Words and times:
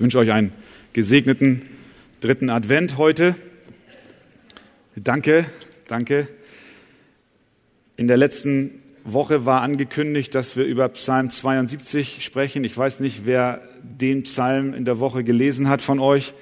Ich 0.00 0.02
wünsche 0.02 0.18
euch 0.18 0.32
einen 0.32 0.54
gesegneten 0.94 1.60
dritten 2.22 2.48
Advent 2.48 2.96
heute. 2.96 3.34
Danke, 4.96 5.44
danke. 5.88 6.26
In 7.98 8.08
der 8.08 8.16
letzten 8.16 8.70
Woche 9.04 9.44
war 9.44 9.60
angekündigt, 9.60 10.34
dass 10.34 10.56
wir 10.56 10.64
über 10.64 10.88
Psalm 10.88 11.28
72 11.28 12.24
sprechen. 12.24 12.64
Ich 12.64 12.74
weiß 12.74 13.00
nicht, 13.00 13.26
wer 13.26 13.60
den 13.82 14.22
Psalm 14.22 14.72
in 14.72 14.86
der 14.86 15.00
Woche 15.00 15.22
gelesen 15.22 15.68
hat 15.68 15.82
von 15.82 15.98
euch 15.98 16.32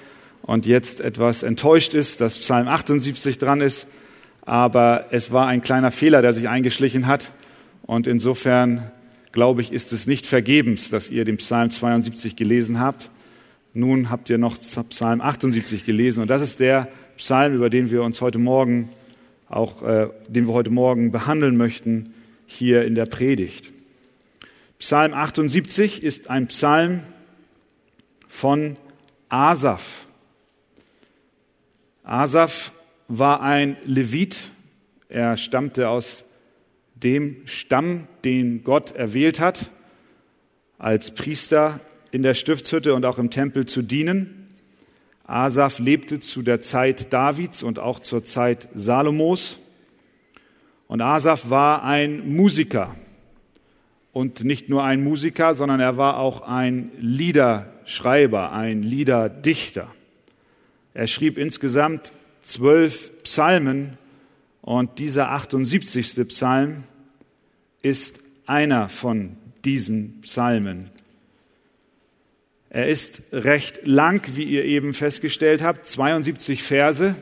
und 0.43 0.64
jetzt 0.64 1.00
etwas 1.00 1.43
enttäuscht 1.43 1.95
ist, 1.95 2.20
dass 2.20 2.38
Psalm 2.38 2.68
78 2.68 3.38
dran 3.38 3.61
ist. 3.61 3.88
Aber 4.43 5.06
es 5.11 5.32
war 5.32 5.48
ein 5.48 5.62
kleiner 5.62 5.90
Fehler, 5.90 6.22
der 6.22 6.32
sich 6.32 6.48
eingeschlichen 6.48 7.09
hat. 7.09 7.32
Und 7.82 8.06
insofern 8.06 8.93
glaube 9.32 9.62
ich, 9.62 9.72
ist 9.72 9.93
es 9.93 10.06
nicht 10.06 10.29
vergebens, 10.29 10.90
dass 10.90 11.11
ihr 11.11 11.25
den 11.25 11.38
Psalm 11.38 11.70
72 11.70 12.36
gelesen 12.36 12.79
habt. 12.79 13.11
Nun 13.79 14.10
habt 14.10 14.29
ihr 14.29 14.38
noch 14.38 14.58
Psalm 14.58 15.21
78 15.21 15.84
gelesen 15.84 16.21
und 16.21 16.29
das 16.29 16.43
ist 16.43 16.58
der 16.58 16.89
Psalm, 17.16 17.54
über 17.54 17.71
den 17.71 17.93
wir 17.93 18.03
uns 18.03 18.20
heute 18.20 18.40
Morgen 18.40 18.90
auch, 19.48 19.84
äh, 19.84 20.08
den 20.29 20.48
wir 20.48 20.53
heute 20.53 20.70
Morgen 20.70 21.12
behandeln 21.12 21.57
möchten 21.57 22.12
hier 22.44 22.84
in 22.84 22.96
der 22.96 23.06
Predigt. 23.06 23.72
Psalm 24.80 25.14
78 25.14 26.03
ist 26.03 26.29
ein 26.29 26.48
Psalm 26.48 27.04
von 28.26 28.76
Asaf. 29.29 30.08
Asaf 32.03 32.72
war 33.06 33.42
ein 33.42 33.77
Levit. 33.84 34.50
Er 35.08 35.36
stammte 35.36 35.89
aus 35.89 36.25
dem 36.97 37.42
Stamm, 37.45 38.08
den 38.25 38.64
Gott 38.64 38.97
erwählt 38.97 39.39
hat, 39.39 39.70
als 40.78 41.14
Priester 41.14 41.78
in 42.11 42.22
der 42.22 42.34
Stiftshütte 42.34 42.94
und 42.94 43.05
auch 43.05 43.19
im 43.19 43.30
Tempel 43.30 43.67
zu 43.67 43.83
dienen. 43.83 44.48
Asaf 45.25 45.78
lebte 45.78 46.20
zu 46.20 46.42
der 46.42 46.61
Zeit 46.62 47.12
Davids 47.12 47.62
und 47.62 47.78
auch 47.78 48.01
zur 48.01 48.25
Zeit 48.25 48.69
Salomos. 48.75 49.59
Und 50.86 51.03
Asaf 51.03 51.51
war 51.51 51.84
ein 51.84 52.34
Musiker. 52.34 52.95
Und 54.12 54.42
nicht 54.42 54.70
nur 54.70 54.84
ein 54.84 55.05
Musiker, 55.05 55.55
sondern 55.55 55.81
er 55.81 55.97
war 55.98 56.19
auch 56.19 56.41
ein 56.41 56.91
Liederschreiber, 56.98 58.53
ein 58.53 58.83
Liederdichter. 58.83 59.89
Er 60.95 61.06
schrieb 61.06 61.36
insgesamt 61.36 62.12
zwölf 62.42 63.12
Psalmen 63.23 63.98
und 64.62 64.98
dieser 64.98 65.31
78. 65.31 66.27
Psalm 66.29 66.84
ist 67.83 68.20
einer 68.47 68.89
von 68.89 69.36
diesen 69.64 70.23
Psalmen. 70.23 70.91
Er 72.70 72.88
ist 72.88 73.22
recht 73.33 73.80
lang, 73.84 74.36
wie 74.36 74.44
ihr 74.44 74.64
eben 74.64 74.92
festgestellt 74.92 75.62
habt, 75.62 75.86
72 75.86 76.62
Verse, 76.62 77.14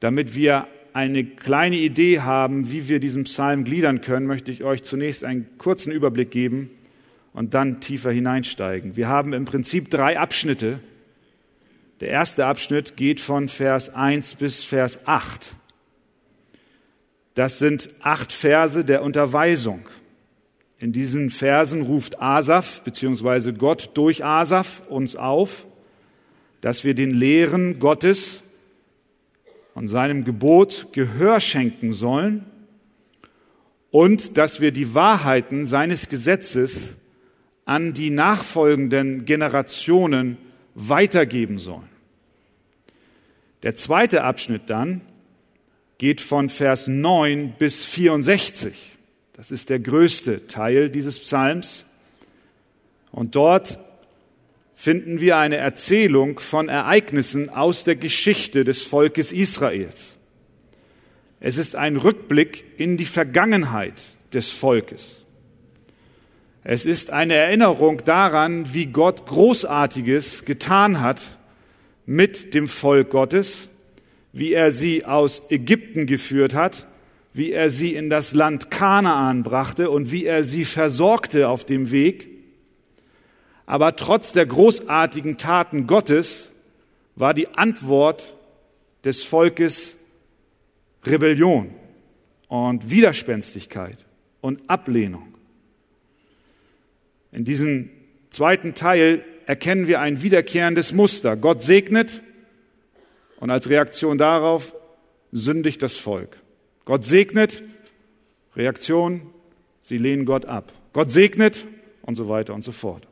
damit 0.00 0.34
wir 0.34 0.68
eine 0.92 1.24
kleine 1.24 1.76
Idee 1.76 2.20
haben, 2.20 2.70
wie 2.70 2.88
wir 2.88 3.00
diesen 3.00 3.24
Psalm 3.24 3.64
gliedern 3.64 4.00
können, 4.00 4.26
möchte 4.26 4.50
ich 4.50 4.64
euch 4.64 4.82
zunächst 4.82 5.24
einen 5.24 5.58
kurzen 5.58 5.92
Überblick 5.92 6.30
geben 6.30 6.70
und 7.32 7.52
dann 7.52 7.80
tiefer 7.80 8.10
hineinsteigen. 8.10 8.96
Wir 8.96 9.08
haben 9.08 9.32
im 9.34 9.44
Prinzip 9.44 9.90
drei 9.90 10.18
Abschnitte. 10.18 10.80
Der 12.00 12.08
erste 12.08 12.46
Abschnitt 12.46 12.96
geht 12.96 13.20
von 13.20 13.48
Vers 13.48 13.94
1 13.94 14.36
bis 14.36 14.62
Vers 14.64 15.06
8. 15.06 15.54
Das 17.34 17.58
sind 17.58 17.90
acht 18.00 18.32
Verse 18.32 18.82
der 18.82 19.02
Unterweisung. 19.02 19.86
In 20.78 20.92
diesen 20.92 21.30
Versen 21.30 21.82
ruft 21.82 22.20
Asaf 22.20 22.82
beziehungsweise 22.82 23.54
Gott 23.54 23.90
durch 23.94 24.24
Asaf 24.24 24.82
uns 24.88 25.16
auf, 25.16 25.66
dass 26.60 26.84
wir 26.84 26.94
den 26.94 27.12
Lehren 27.12 27.78
Gottes 27.78 28.42
und 29.74 29.88
seinem 29.88 30.24
Gebot 30.24 30.88
Gehör 30.92 31.40
schenken 31.40 31.92
sollen 31.92 32.44
und 33.90 34.36
dass 34.36 34.60
wir 34.60 34.72
die 34.72 34.94
Wahrheiten 34.94 35.64
seines 35.64 36.08
Gesetzes 36.08 36.96
an 37.64 37.94
die 37.94 38.10
nachfolgenden 38.10 39.24
Generationen 39.24 40.36
weitergeben 40.74 41.58
sollen. 41.58 41.88
Der 43.62 43.76
zweite 43.76 44.24
Abschnitt 44.24 44.62
dann 44.66 45.00
geht 45.98 46.20
von 46.20 46.50
Vers 46.50 46.86
9 46.86 47.54
bis 47.58 47.84
64. 47.84 48.95
Das 49.36 49.50
ist 49.50 49.68
der 49.68 49.80
größte 49.80 50.46
Teil 50.46 50.88
dieses 50.88 51.18
Psalms. 51.18 51.84
Und 53.12 53.34
dort 53.34 53.78
finden 54.74 55.20
wir 55.20 55.36
eine 55.36 55.56
Erzählung 55.56 56.40
von 56.40 56.70
Ereignissen 56.70 57.50
aus 57.50 57.84
der 57.84 57.96
Geschichte 57.96 58.64
des 58.64 58.80
Volkes 58.80 59.32
Israels. 59.32 60.16
Es 61.38 61.58
ist 61.58 61.76
ein 61.76 61.98
Rückblick 61.98 62.64
in 62.78 62.96
die 62.96 63.04
Vergangenheit 63.04 64.00
des 64.32 64.48
Volkes. 64.48 65.26
Es 66.64 66.86
ist 66.86 67.10
eine 67.10 67.34
Erinnerung 67.34 68.02
daran, 68.06 68.72
wie 68.72 68.86
Gott 68.86 69.26
Großartiges 69.26 70.46
getan 70.46 71.02
hat 71.02 71.20
mit 72.06 72.54
dem 72.54 72.68
Volk 72.68 73.10
Gottes, 73.10 73.68
wie 74.32 74.54
er 74.54 74.72
sie 74.72 75.04
aus 75.04 75.50
Ägypten 75.50 76.06
geführt 76.06 76.54
hat 76.54 76.86
wie 77.36 77.52
er 77.52 77.70
sie 77.70 77.94
in 77.94 78.08
das 78.08 78.32
Land 78.32 78.70
Kanaan 78.70 79.42
brachte 79.42 79.90
und 79.90 80.10
wie 80.10 80.24
er 80.24 80.42
sie 80.42 80.64
versorgte 80.64 81.50
auf 81.50 81.66
dem 81.66 81.90
Weg. 81.90 82.28
Aber 83.66 83.94
trotz 83.94 84.32
der 84.32 84.46
großartigen 84.46 85.36
Taten 85.36 85.86
Gottes 85.86 86.48
war 87.14 87.34
die 87.34 87.48
Antwort 87.48 88.34
des 89.04 89.22
Volkes 89.22 89.96
Rebellion 91.04 91.74
und 92.48 92.90
Widerspenstigkeit 92.90 93.98
und 94.40 94.70
Ablehnung. 94.70 95.34
In 97.32 97.44
diesem 97.44 97.90
zweiten 98.30 98.74
Teil 98.74 99.22
erkennen 99.44 99.86
wir 99.88 100.00
ein 100.00 100.22
wiederkehrendes 100.22 100.94
Muster. 100.94 101.36
Gott 101.36 101.60
segnet 101.60 102.22
und 103.40 103.50
als 103.50 103.68
Reaktion 103.68 104.16
darauf 104.16 104.74
sündigt 105.32 105.82
das 105.82 105.96
Volk. 105.96 106.38
Gott 106.86 107.04
segnet, 107.04 107.62
Reaktion, 108.54 109.20
sie 109.82 109.98
lehnen 109.98 110.24
Gott 110.24 110.46
ab. 110.46 110.72
Gott 110.94 111.10
segnet 111.10 111.66
und 112.02 112.14
so 112.14 112.28
weiter 112.28 112.54
und 112.54 112.62
so 112.62 112.72
fort. 112.72 113.06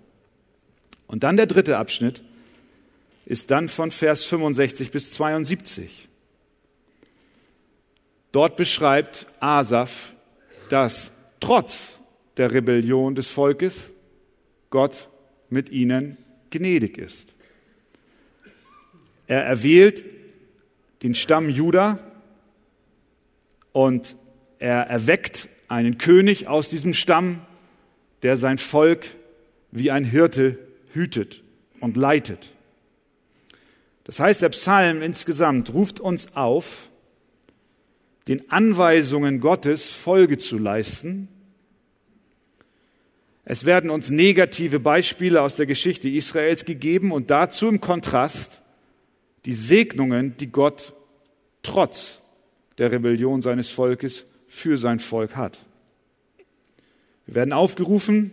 Und 1.06 1.24
dann 1.24 1.36
der 1.36 1.46
dritte 1.46 1.76
Abschnitt 1.76 2.22
ist 3.26 3.50
dann 3.50 3.68
von 3.68 3.90
Vers 3.90 4.24
65 4.24 4.90
bis 4.90 5.12
72. 5.12 6.08
Dort 8.32 8.56
beschreibt 8.56 9.26
Asaf, 9.40 10.14
dass 10.70 11.10
trotz 11.40 11.98
der 12.36 12.52
Rebellion 12.52 13.14
des 13.14 13.26
Volkes 13.26 13.92
Gott 14.70 15.08
mit 15.50 15.68
ihnen 15.68 16.16
gnädig 16.50 16.96
ist. 16.96 17.28
Er 19.26 19.44
erwählt 19.44 20.04
den 21.02 21.14
Stamm 21.14 21.48
Juda 21.48 21.98
und 23.74 24.14
er 24.60 24.82
erweckt 24.82 25.48
einen 25.66 25.98
König 25.98 26.46
aus 26.46 26.70
diesem 26.70 26.94
Stamm, 26.94 27.42
der 28.22 28.36
sein 28.36 28.58
Volk 28.58 29.04
wie 29.72 29.90
ein 29.90 30.04
Hirte 30.04 30.58
hütet 30.92 31.42
und 31.80 31.96
leitet. 31.96 32.52
Das 34.04 34.20
heißt, 34.20 34.42
der 34.42 34.50
Psalm 34.50 35.02
insgesamt 35.02 35.74
ruft 35.74 35.98
uns 35.98 36.36
auf, 36.36 36.88
den 38.28 38.48
Anweisungen 38.48 39.40
Gottes 39.40 39.90
Folge 39.90 40.38
zu 40.38 40.56
leisten. 40.56 41.28
Es 43.44 43.64
werden 43.64 43.90
uns 43.90 44.08
negative 44.08 44.78
Beispiele 44.78 45.42
aus 45.42 45.56
der 45.56 45.66
Geschichte 45.66 46.08
Israels 46.08 46.64
gegeben 46.64 47.10
und 47.10 47.28
dazu 47.28 47.68
im 47.68 47.80
Kontrast 47.80 48.62
die 49.46 49.52
Segnungen, 49.52 50.36
die 50.36 50.52
Gott 50.52 50.92
trotz 51.62 52.20
der 52.78 52.92
Rebellion 52.92 53.42
seines 53.42 53.68
Volkes 53.68 54.26
für 54.48 54.78
sein 54.78 55.00
Volk 55.00 55.36
hat. 55.36 55.64
Wir 57.26 57.36
werden 57.36 57.52
aufgerufen, 57.52 58.32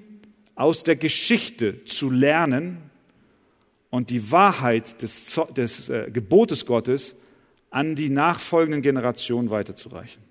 aus 0.56 0.84
der 0.84 0.96
Geschichte 0.96 1.86
zu 1.86 2.10
lernen 2.10 2.78
und 3.90 4.10
die 4.10 4.32
Wahrheit 4.32 5.02
des, 5.02 5.40
des 5.56 5.90
äh, 5.90 6.10
Gebotes 6.12 6.66
Gottes 6.66 7.16
an 7.70 7.96
die 7.96 8.10
nachfolgenden 8.10 8.82
Generationen 8.82 9.50
weiterzureichen. 9.50 10.22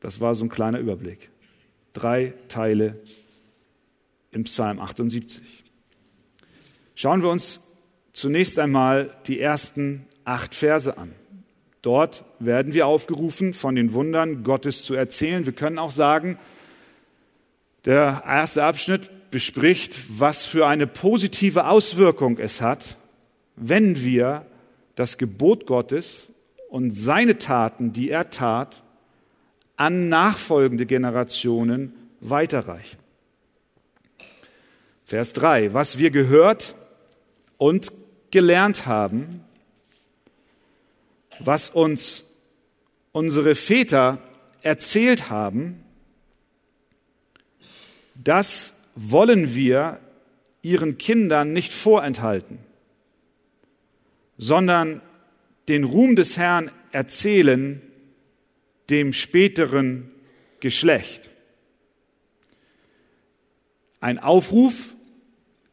Das 0.00 0.20
war 0.20 0.34
so 0.34 0.44
ein 0.44 0.48
kleiner 0.48 0.78
Überblick. 0.78 1.30
Drei 1.92 2.34
Teile 2.48 3.00
im 4.32 4.44
Psalm 4.44 4.80
78. 4.80 5.42
Schauen 6.94 7.22
wir 7.22 7.30
uns 7.30 7.60
zunächst 8.12 8.58
einmal 8.58 9.16
die 9.26 9.40
ersten 9.40 10.06
acht 10.24 10.54
Verse 10.54 10.96
an. 10.96 11.12
Dort 11.86 12.24
werden 12.40 12.74
wir 12.74 12.88
aufgerufen, 12.88 13.54
von 13.54 13.76
den 13.76 13.92
Wundern 13.92 14.42
Gottes 14.42 14.82
zu 14.82 14.94
erzählen. 14.94 15.46
Wir 15.46 15.52
können 15.52 15.78
auch 15.78 15.92
sagen, 15.92 16.36
der 17.84 18.24
erste 18.26 18.64
Abschnitt 18.64 19.30
bespricht, 19.30 19.94
was 20.08 20.44
für 20.44 20.66
eine 20.66 20.88
positive 20.88 21.68
Auswirkung 21.68 22.38
es 22.38 22.60
hat, 22.60 22.96
wenn 23.54 24.02
wir 24.02 24.44
das 24.96 25.16
Gebot 25.16 25.66
Gottes 25.66 26.26
und 26.70 26.90
seine 26.90 27.38
Taten, 27.38 27.92
die 27.92 28.10
er 28.10 28.30
tat, 28.30 28.82
an 29.76 30.08
nachfolgende 30.08 30.86
Generationen 30.86 31.94
weiterreichen. 32.20 32.98
Vers 35.04 35.34
3. 35.34 35.72
Was 35.72 35.98
wir 35.98 36.10
gehört 36.10 36.74
und 37.58 37.92
gelernt 38.32 38.86
haben, 38.86 39.45
was 41.38 41.70
uns 41.70 42.24
unsere 43.12 43.54
Väter 43.54 44.18
erzählt 44.62 45.30
haben, 45.30 45.82
das 48.14 48.74
wollen 48.94 49.54
wir 49.54 50.00
ihren 50.62 50.98
Kindern 50.98 51.52
nicht 51.52 51.72
vorenthalten, 51.72 52.58
sondern 54.38 55.00
den 55.68 55.84
Ruhm 55.84 56.16
des 56.16 56.36
Herrn 56.36 56.70
erzählen 56.92 57.82
dem 58.90 59.12
späteren 59.12 60.10
Geschlecht. 60.60 61.30
Ein 64.00 64.18
Aufruf, 64.18 64.94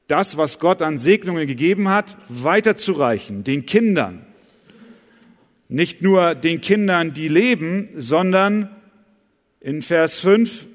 das, 0.07 0.37
was 0.37 0.59
Gott 0.59 0.81
an 0.81 0.97
Segnungen 0.97 1.47
gegeben 1.47 1.89
hat, 1.89 2.17
weiterzureichen, 2.29 3.43
den 3.43 3.65
Kindern. 3.65 4.25
Nicht 5.73 6.03
nur 6.03 6.35
den 6.35 6.61
Kindern, 6.61 7.15
die 7.15 7.27
leben, 7.27 7.89
sondern 7.95 8.69
in 9.59 9.81
Vers 9.81 10.19
5 10.19 10.67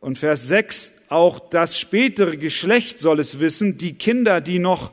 und 0.00 0.18
Vers 0.18 0.48
6 0.48 0.92
auch 1.08 1.40
das 1.40 1.78
spätere 1.78 2.36
Geschlecht 2.36 3.00
soll 3.00 3.20
es 3.20 3.40
wissen, 3.40 3.78
die 3.78 3.94
Kinder, 3.94 4.42
die 4.42 4.58
noch 4.58 4.92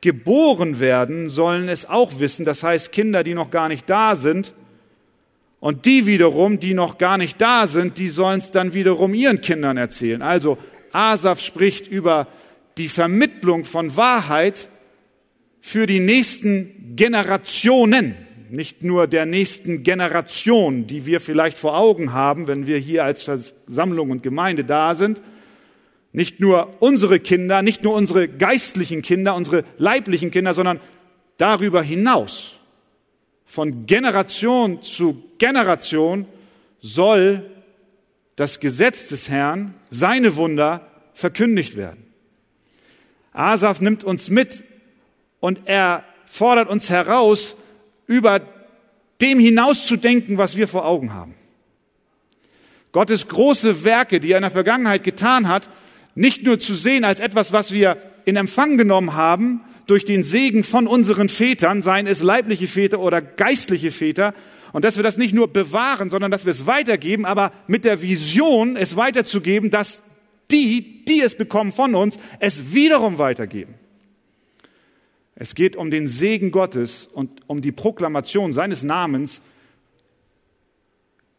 geboren 0.00 0.78
werden, 0.78 1.28
sollen 1.28 1.68
es 1.68 1.88
auch 1.90 2.20
wissen. 2.20 2.44
Das 2.44 2.62
heißt, 2.62 2.92
Kinder, 2.92 3.24
die 3.24 3.34
noch 3.34 3.50
gar 3.50 3.66
nicht 3.68 3.90
da 3.90 4.14
sind. 4.14 4.54
Und 5.58 5.86
die 5.86 6.06
wiederum, 6.06 6.60
die 6.60 6.74
noch 6.74 6.96
gar 6.96 7.18
nicht 7.18 7.40
da 7.40 7.66
sind, 7.66 7.98
die 7.98 8.10
sollen 8.10 8.38
es 8.38 8.52
dann 8.52 8.74
wiederum 8.74 9.12
ihren 9.12 9.40
Kindern 9.40 9.76
erzählen. 9.76 10.22
Also 10.22 10.56
Asaf 10.92 11.40
spricht 11.40 11.88
über 11.88 12.28
die 12.78 12.88
Vermittlung 12.88 13.64
von 13.64 13.96
Wahrheit 13.96 14.68
für 15.60 15.88
die 15.88 15.98
nächsten 15.98 16.94
Generationen, 16.94 18.14
nicht 18.50 18.82
nur 18.82 19.06
der 19.06 19.26
nächsten 19.26 19.82
Generation, 19.82 20.86
die 20.86 21.06
wir 21.06 21.20
vielleicht 21.20 21.58
vor 21.58 21.76
Augen 21.76 22.12
haben, 22.12 22.48
wenn 22.48 22.66
wir 22.66 22.78
hier 22.78 23.04
als 23.04 23.22
Versammlung 23.22 24.10
und 24.10 24.22
Gemeinde 24.22 24.64
da 24.64 24.94
sind, 24.94 25.20
nicht 26.12 26.40
nur 26.40 26.70
unsere 26.80 27.18
Kinder, 27.18 27.62
nicht 27.62 27.82
nur 27.82 27.94
unsere 27.94 28.28
geistlichen 28.28 29.02
Kinder, 29.02 29.34
unsere 29.34 29.64
leiblichen 29.78 30.30
Kinder, 30.30 30.54
sondern 30.54 30.80
darüber 31.38 31.82
hinaus. 31.82 32.56
Von 33.44 33.86
Generation 33.86 34.82
zu 34.82 35.22
Generation 35.38 36.26
soll 36.80 37.50
das 38.36 38.60
Gesetz 38.60 39.08
des 39.08 39.28
Herrn, 39.28 39.74
seine 39.90 40.36
Wunder 40.36 40.90
verkündigt 41.14 41.76
werden. 41.76 42.04
Asaf 43.32 43.80
nimmt 43.80 44.04
uns 44.04 44.30
mit 44.30 44.62
und 45.40 45.62
er 45.64 46.04
fordert 46.26 46.68
uns 46.68 46.90
heraus, 46.90 47.56
über 48.06 48.40
dem 49.20 49.38
hinauszudenken, 49.38 50.38
was 50.38 50.56
wir 50.56 50.68
vor 50.68 50.86
Augen 50.86 51.12
haben. 51.12 51.34
Gottes 52.92 53.28
große 53.28 53.84
Werke, 53.84 54.20
die 54.20 54.32
er 54.32 54.38
in 54.38 54.42
der 54.42 54.50
Vergangenheit 54.50 55.02
getan 55.02 55.48
hat, 55.48 55.68
nicht 56.14 56.44
nur 56.44 56.58
zu 56.60 56.74
sehen 56.74 57.04
als 57.04 57.20
etwas, 57.20 57.52
was 57.52 57.72
wir 57.72 57.96
in 58.24 58.36
Empfang 58.36 58.78
genommen 58.78 59.14
haben 59.14 59.60
durch 59.86 60.04
den 60.04 60.22
Segen 60.22 60.64
von 60.64 60.86
unseren 60.86 61.28
Vätern, 61.28 61.82
seien 61.82 62.06
es 62.06 62.22
leibliche 62.22 62.68
Väter 62.68 63.00
oder 63.00 63.20
geistliche 63.20 63.90
Väter, 63.90 64.32
und 64.72 64.84
dass 64.84 64.96
wir 64.96 65.04
das 65.04 65.18
nicht 65.18 65.32
nur 65.32 65.52
bewahren, 65.52 66.10
sondern 66.10 66.32
dass 66.32 66.46
wir 66.46 66.50
es 66.50 66.66
weitergeben, 66.66 67.26
aber 67.26 67.52
mit 67.68 67.84
der 67.84 68.02
Vision, 68.02 68.76
es 68.76 68.96
weiterzugeben, 68.96 69.70
dass 69.70 70.02
die, 70.50 71.04
die 71.04 71.20
es 71.20 71.36
bekommen 71.36 71.70
von 71.70 71.94
uns, 71.94 72.18
es 72.40 72.74
wiederum 72.74 73.18
weitergeben. 73.18 73.74
Es 75.36 75.54
geht 75.54 75.76
um 75.76 75.90
den 75.90 76.06
Segen 76.06 76.50
Gottes 76.50 77.08
und 77.12 77.48
um 77.48 77.60
die 77.60 77.72
Proklamation 77.72 78.52
seines 78.52 78.82
Namens 78.82 79.40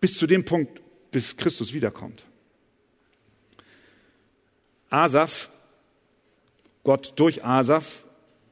bis 0.02 0.18
zu 0.18 0.28
dem 0.28 0.44
Punkt, 0.44 0.82
bis 1.12 1.38
Christus 1.38 1.74
wiederkommt. 1.74 2.26
Asaf, 4.90 5.50
Gott 6.84 7.14
durch 7.16 7.44
Asaf, 7.44 8.06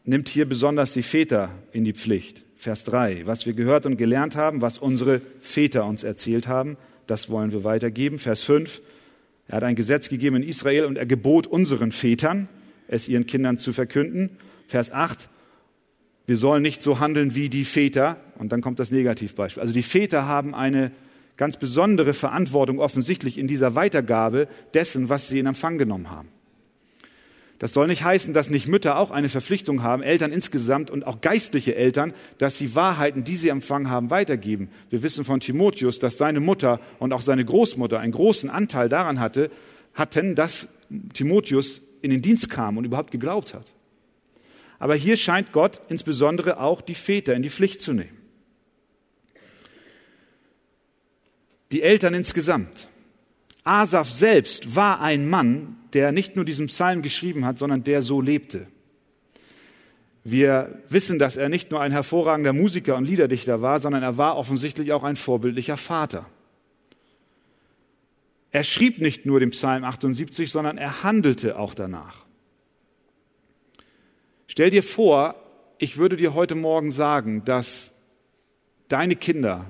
nimmt 0.05 0.29
hier 0.29 0.47
besonders 0.47 0.93
die 0.93 1.03
Väter 1.03 1.51
in 1.71 1.83
die 1.83 1.93
Pflicht. 1.93 2.43
Vers 2.55 2.85
3. 2.85 3.25
Was 3.25 3.45
wir 3.45 3.53
gehört 3.53 3.85
und 3.85 3.97
gelernt 3.97 4.35
haben, 4.35 4.61
was 4.61 4.77
unsere 4.77 5.21
Väter 5.41 5.85
uns 5.85 6.03
erzählt 6.03 6.47
haben, 6.47 6.77
das 7.07 7.29
wollen 7.29 7.51
wir 7.51 7.65
weitergeben. 7.65 8.19
Vers 8.19 8.43
5. 8.43 8.81
Er 9.47 9.57
hat 9.57 9.63
ein 9.63 9.75
Gesetz 9.75 10.07
gegeben 10.07 10.37
in 10.37 10.43
Israel 10.43 10.85
und 10.85 10.97
er 10.97 11.05
gebot 11.05 11.47
unseren 11.47 11.91
Vätern, 11.91 12.47
es 12.87 13.09
ihren 13.09 13.27
Kindern 13.27 13.57
zu 13.57 13.73
verkünden. 13.73 14.37
Vers 14.67 14.91
8. 14.91 15.29
Wir 16.25 16.37
sollen 16.37 16.61
nicht 16.61 16.81
so 16.81 16.99
handeln 16.99 17.35
wie 17.35 17.49
die 17.49 17.65
Väter. 17.65 18.17
Und 18.37 18.51
dann 18.51 18.61
kommt 18.61 18.79
das 18.79 18.91
Negativbeispiel. 18.91 19.61
Also 19.61 19.73
die 19.73 19.83
Väter 19.83 20.25
haben 20.25 20.55
eine 20.55 20.91
ganz 21.37 21.57
besondere 21.57 22.13
Verantwortung 22.13 22.79
offensichtlich 22.79 23.37
in 23.37 23.47
dieser 23.47 23.75
Weitergabe 23.75 24.47
dessen, 24.73 25.09
was 25.09 25.27
sie 25.27 25.39
in 25.39 25.45
Empfang 25.45 25.77
genommen 25.77 26.09
haben. 26.09 26.29
Das 27.59 27.71
soll 27.71 27.87
nicht 27.87 28.03
heißen, 28.03 28.33
dass 28.33 28.49
nicht 28.49 28.67
Mütter 28.67 28.97
auch 28.97 29.09
eine 29.09 29.29
Verpflichtung 29.29 29.83
haben, 29.83 30.03
Eltern 30.03 30.33
insgesamt 30.33 30.91
und 30.91 31.07
auch 31.07 31.21
geistliche 31.21 31.75
Eltern, 31.75 32.13
dass 32.37 32.57
sie 32.57 32.75
Wahrheiten, 32.75 33.23
die 33.23 33.37
sie 33.37 33.47
empfangen 33.49 33.89
haben, 33.89 34.09
weitergeben. 34.09 34.69
Wir 34.89 35.01
wissen 35.01 35.23
von 35.23 35.39
Timotheus, 35.39 35.99
dass 35.99 36.17
seine 36.17 36.41
Mutter 36.41 36.81
und 36.99 37.13
auch 37.13 37.21
seine 37.21 37.45
Großmutter 37.45 37.99
einen 37.99 38.11
großen 38.11 38.49
Anteil 38.49 38.89
daran 38.89 39.19
hatte, 39.19 39.49
hatten, 39.93 40.35
dass 40.35 40.67
Timotheus 41.13 41.81
in 42.01 42.11
den 42.11 42.21
Dienst 42.21 42.49
kam 42.49 42.77
und 42.77 42.83
überhaupt 42.83 43.11
geglaubt 43.11 43.53
hat. 43.53 43.65
Aber 44.83 44.95
hier 44.95 45.15
scheint 45.15 45.53
Gott 45.53 45.79
insbesondere 45.87 46.59
auch 46.59 46.81
die 46.81 46.93
Väter 46.93 47.33
in 47.35 47.41
die 47.41 47.49
Pflicht 47.49 47.79
zu 47.79 47.93
nehmen. 47.93 48.17
Die 51.71 51.81
Eltern 51.81 52.13
insgesamt. 52.13 52.89
Asaf 53.63 54.11
selbst 54.11 54.75
war 54.75 54.99
ein 54.99 55.29
Mann, 55.29 55.77
der 55.93 56.11
nicht 56.11 56.35
nur 56.35 56.43
diesen 56.43 56.67
Psalm 56.67 57.01
geschrieben 57.01 57.45
hat, 57.45 57.59
sondern 57.59 57.85
der 57.85 58.01
so 58.01 58.19
lebte. 58.19 58.67
Wir 60.25 60.81
wissen, 60.89 61.17
dass 61.17 61.37
er 61.37 61.47
nicht 61.47 61.71
nur 61.71 61.79
ein 61.79 61.93
hervorragender 61.93 62.51
Musiker 62.51 62.97
und 62.97 63.05
Liederdichter 63.05 63.61
war, 63.61 63.79
sondern 63.79 64.03
er 64.03 64.17
war 64.17 64.35
offensichtlich 64.35 64.91
auch 64.91 65.05
ein 65.05 65.15
vorbildlicher 65.15 65.77
Vater. 65.77 66.25
Er 68.51 68.65
schrieb 68.65 68.99
nicht 68.99 69.25
nur 69.25 69.39
den 69.39 69.51
Psalm 69.51 69.85
78, 69.85 70.51
sondern 70.51 70.77
er 70.77 71.03
handelte 71.03 71.57
auch 71.57 71.73
danach. 71.73 72.22
Stell 74.53 74.69
dir 74.69 74.83
vor, 74.83 75.33
ich 75.79 75.97
würde 75.97 76.15
dir 76.15 76.35
heute 76.35 76.53
Morgen 76.53 76.91
sagen, 76.91 77.43
dass 77.43 77.91
deine 78.87 79.15
Kinder, 79.15 79.65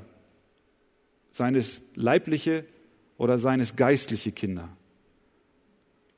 seines 1.31 1.81
leibliche 1.95 2.65
oder 3.17 3.39
seines 3.39 3.77
geistliche 3.77 4.33
Kinder, 4.33 4.67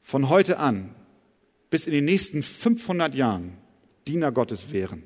von 0.01 0.29
heute 0.29 0.57
an 0.57 0.95
bis 1.69 1.85
in 1.85 1.93
die 1.93 2.01
nächsten 2.01 2.41
500 2.41 3.13
Jahren 3.13 3.55
Diener 4.07 4.31
Gottes 4.31 4.71
wären 4.71 5.03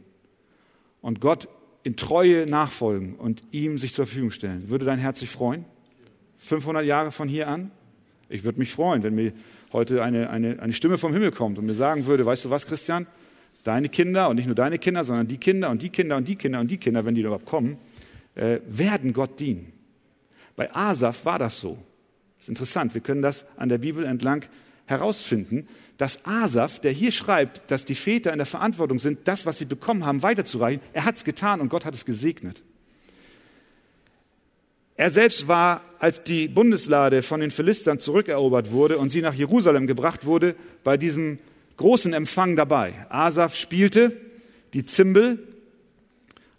und 1.01 1.19
Gott 1.19 1.49
in 1.83 1.97
Treue 1.97 2.45
nachfolgen 2.45 3.15
und 3.15 3.43
ihm 3.51 3.77
sich 3.77 3.93
zur 3.93 4.05
Verfügung 4.05 4.31
stellen, 4.31 4.69
würde 4.69 4.85
dein 4.85 4.99
Herz 4.99 5.19
sich 5.19 5.29
freuen? 5.29 5.65
500 6.37 6.85
Jahre 6.85 7.11
von 7.11 7.27
hier 7.27 7.49
an? 7.49 7.71
Ich 8.29 8.45
würde 8.45 8.57
mich 8.57 8.71
freuen, 8.71 9.03
wenn 9.03 9.15
mir 9.15 9.33
heute 9.73 10.01
eine, 10.01 10.29
eine, 10.29 10.61
eine 10.61 10.71
Stimme 10.71 10.97
vom 10.97 11.11
Himmel 11.11 11.31
kommt 11.33 11.57
und 11.57 11.65
mir 11.65 11.73
sagen 11.73 12.05
würde, 12.05 12.25
weißt 12.25 12.45
du 12.45 12.51
was, 12.51 12.65
Christian? 12.65 13.05
Deine 13.63 13.89
Kinder 13.89 14.29
und 14.29 14.37
nicht 14.37 14.45
nur 14.45 14.55
deine 14.55 14.79
Kinder, 14.79 15.03
sondern 15.03 15.27
die 15.27 15.37
Kinder 15.37 15.69
und 15.69 15.81
die 15.81 15.89
Kinder 15.89 16.17
und 16.17 16.27
die 16.27 16.35
Kinder 16.35 16.59
und 16.59 16.71
die 16.71 16.77
Kinder, 16.77 17.05
wenn 17.05 17.15
die 17.15 17.21
überhaupt 17.21 17.45
kommen, 17.45 17.77
äh, 18.35 18.59
werden 18.67 19.13
Gott 19.13 19.39
dienen. 19.39 19.73
Bei 20.55 20.73
Asaf 20.73 21.25
war 21.25 21.39
das 21.39 21.59
so. 21.59 21.77
Das 22.37 22.45
ist 22.45 22.49
interessant, 22.49 22.93
wir 22.93 23.01
können 23.01 23.21
das 23.21 23.45
an 23.57 23.69
der 23.69 23.77
Bibel 23.77 24.05
entlang 24.05 24.45
herausfinden, 24.85 25.67
dass 25.97 26.25
Asaf, 26.25 26.79
der 26.79 26.91
hier 26.91 27.11
schreibt, 27.11 27.69
dass 27.69 27.83
die 27.83 27.95
Väter 27.95 28.31
in 28.31 28.37
der 28.37 28.45
Verantwortung 28.45 28.99
sind, 28.99 29.27
das, 29.27 29.45
was 29.45 29.57
sie 29.57 29.65
bekommen 29.65 30.05
haben, 30.05 30.23
weiterzureichen, 30.23 30.81
er 30.93 31.03
hat 31.03 31.17
es 31.17 31.25
getan 31.25 31.59
und 31.59 31.67
Gott 31.67 31.83
hat 31.83 31.93
es 31.93 32.05
gesegnet. 32.05 32.63
Er 34.95 35.11
selbst 35.11 35.47
war, 35.47 35.81
als 35.99 36.23
die 36.23 36.47
Bundeslade 36.47 37.21
von 37.21 37.39
den 37.39 37.51
Philistern 37.51 37.99
zurückerobert 37.99 38.71
wurde 38.71 38.97
und 38.97 39.09
sie 39.09 39.21
nach 39.21 39.33
Jerusalem 39.33 39.87
gebracht 39.87 40.25
wurde, 40.25 40.55
bei 40.83 40.97
diesem 40.97 41.39
großen 41.79 42.13
Empfang 42.13 42.55
dabei. 42.55 42.93
Asaf 43.09 43.55
spielte 43.55 44.15
die 44.73 44.85
Zimbel. 44.85 45.39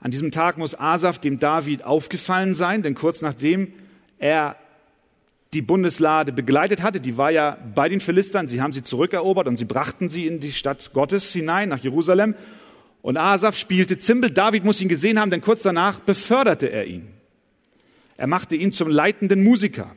An 0.01 0.11
diesem 0.11 0.31
Tag 0.33 0.59
muss 0.59 0.79
Asaf 0.79 1.19
dem 1.19 1.39
David 1.39 1.85
aufgefallen 1.85 2.55
sein, 2.55 2.83
denn 2.83 2.95
kurz 2.95 3.21
nachdem 3.21 3.73
er 4.19 4.57
die 5.53 5.63
Bundeslade 5.63 6.33
begleitet 6.33 6.83
hatte. 6.83 7.01
Die 7.01 7.19
war 7.19 7.31
ja 7.31 7.59
bei 7.75 7.89
den 7.89 8.01
Philistern. 8.01 8.49
Sie 8.49 8.63
haben 8.63 8.73
sie 8.73 8.83
zurückerobert 8.83 9.47
und 9.47 9.59
sie 9.59 9.67
brachten 9.67 10.09
sie 10.09 10.27
in 10.27 10.41
die 10.41 10.53
Stadt 10.53 10.93
Gottes 10.95 11.31
hinein, 11.33 11.69
nach 11.69 11.81
Jerusalem. 11.81 12.35
Und 13.03 13.19
Asaf 13.19 13.57
spielte 13.57 13.99
Zimbel. 13.99 14.31
David 14.31 14.65
muss 14.65 14.81
ihn 14.81 14.89
gesehen 14.89 15.21
haben, 15.21 15.31
denn 15.31 15.43
kurz 15.43 15.63
danach 15.63 16.01
beförderte 16.01 16.67
er 16.67 16.87
ihn. 16.87 17.09
Er 18.17 18.27
machte 18.27 18.57
ihn 18.57 18.73
zum 18.73 18.89
leitenden 18.89 19.45
Musiker, 19.45 19.95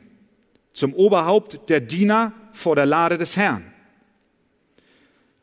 zum 0.74 0.92
Oberhaupt 0.92 1.70
der 1.70 1.80
Diener 1.80 2.32
vor 2.52 2.76
der 2.76 2.86
Lade 2.86 3.16
des 3.16 3.36
Herrn. 3.36 3.73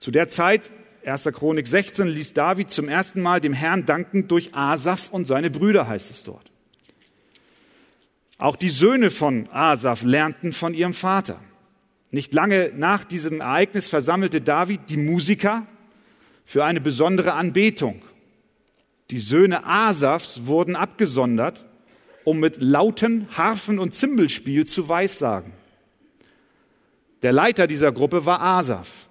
Zu 0.02 0.10
der 0.10 0.30
Zeit, 0.30 0.72
1. 1.06 1.26
Chronik 1.26 1.68
16, 1.68 2.08
ließ 2.08 2.34
David 2.34 2.72
zum 2.72 2.90
ersten 2.90 3.22
Mal 3.22 3.40
dem 3.40 3.54
Herrn 3.54 3.86
danken 3.86 4.28
durch 4.28 4.56
Asaf 4.56 5.12
und 5.12 5.28
seine 5.28 5.52
Brüder, 5.52 5.88
heißt 5.88 6.10
es 6.10 6.24
dort. 6.24 6.52
Auch 8.40 8.56
die 8.56 8.70
Söhne 8.70 9.12
von 9.12 9.48
Asaf 9.52 10.02
lernten 10.02 10.54
von 10.54 10.74
ihrem 10.74 10.96
Vater. 10.96 11.40
Nicht 12.10 12.34
lange 12.34 12.72
nach 12.76 13.04
diesem 13.04 13.42
Ereignis 13.42 13.90
versammelte 13.90 14.42
David 14.42 14.90
die 14.90 14.98
Musiker 14.98 15.68
für 16.46 16.66
eine 16.66 16.82
besondere 16.82 17.34
Anbetung. 17.34 18.02
Die 19.12 19.20
Söhne 19.20 19.68
Asafs 19.68 20.48
wurden 20.48 20.76
abgesondert, 20.76 21.64
um 22.24 22.40
mit 22.40 22.60
lauten 22.60 23.28
Harfen- 23.38 23.78
und 23.78 23.94
Zimbelspiel 23.94 24.66
zu 24.66 24.90
weissagen. 24.90 25.54
Der 27.22 27.34
Leiter 27.34 27.68
dieser 27.68 27.92
Gruppe 27.92 28.26
war 28.26 28.42
Asaf. 28.42 29.11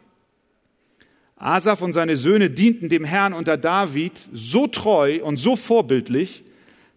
Asaf 1.41 1.81
und 1.81 1.95
seine 1.95 2.19
Söhne 2.19 2.51
dienten 2.51 2.91
dem 2.91 3.05
Herrn 3.05 3.33
unter 3.33 3.57
David 3.57 4.13
so 4.31 4.67
treu 4.67 5.21
und 5.23 5.39
so 5.39 5.57
vorbildlich, 5.57 6.45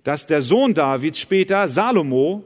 dass 0.04 0.28
der 0.28 0.42
Sohn 0.42 0.74
Davids 0.74 1.18
später, 1.18 1.70
Salomo, 1.70 2.44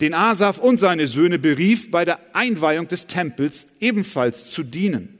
den 0.00 0.14
Asaf 0.14 0.58
und 0.58 0.78
seine 0.78 1.06
Söhne 1.06 1.38
berief, 1.38 1.90
bei 1.90 2.06
der 2.06 2.18
Einweihung 2.34 2.88
des 2.88 3.06
Tempels 3.06 3.74
ebenfalls 3.80 4.50
zu 4.50 4.62
dienen. 4.62 5.18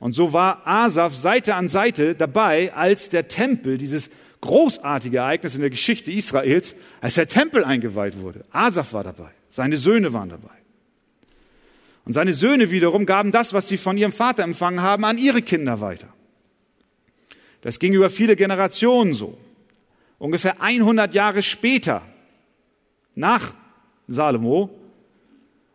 Und 0.00 0.12
so 0.12 0.32
war 0.32 0.66
Asaf 0.66 1.14
Seite 1.14 1.54
an 1.54 1.68
Seite 1.68 2.16
dabei, 2.16 2.74
als 2.74 3.08
der 3.08 3.28
Tempel, 3.28 3.78
dieses 3.78 4.10
großartige 4.40 5.18
Ereignis 5.18 5.54
in 5.54 5.60
der 5.60 5.70
Geschichte 5.70 6.10
Israels, 6.10 6.74
als 7.00 7.14
der 7.14 7.28
Tempel 7.28 7.64
eingeweiht 7.64 8.18
wurde. 8.18 8.44
Asaf 8.50 8.92
war 8.92 9.04
dabei, 9.04 9.30
seine 9.48 9.76
Söhne 9.76 10.12
waren 10.12 10.28
dabei. 10.28 10.65
Und 12.06 12.12
seine 12.12 12.34
Söhne 12.34 12.70
wiederum 12.70 13.04
gaben 13.04 13.32
das, 13.32 13.52
was 13.52 13.66
sie 13.66 13.76
von 13.76 13.98
ihrem 13.98 14.12
Vater 14.12 14.44
empfangen 14.44 14.80
haben, 14.80 15.04
an 15.04 15.18
ihre 15.18 15.42
Kinder 15.42 15.80
weiter. 15.80 16.08
Das 17.62 17.80
ging 17.80 17.92
über 17.92 18.10
viele 18.10 18.36
Generationen 18.36 19.12
so. 19.12 19.36
Ungefähr 20.18 20.62
100 20.62 21.12
Jahre 21.14 21.42
später, 21.42 22.02
nach 23.16 23.54
Salomo, 24.06 24.70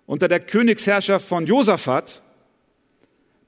unter 0.05 0.29
der 0.29 0.39
Königsherrschaft 0.39 1.27
von 1.27 1.45
Josaphat, 1.45 2.21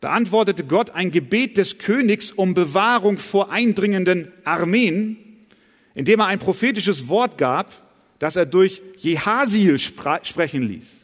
beantwortete 0.02 0.66
Gott 0.66 0.92
ein 0.92 1.10
Gebet 1.10 1.56
des 1.56 1.78
Königs 1.78 2.32
um 2.32 2.54
Bewahrung 2.54 3.18
vor 3.18 3.50
eindringenden 3.50 4.30
Armeen, 4.44 5.16
indem 5.96 6.20
er 6.20 6.26
ein 6.26 6.40
prophetisches 6.40 7.08
Wort 7.08 7.38
gab, 7.38 7.72
das 8.20 8.36
er 8.36 8.46
durch 8.46 8.82
Jehasil 8.98 9.80
sprechen 9.80 10.64
ließ. 10.64 11.03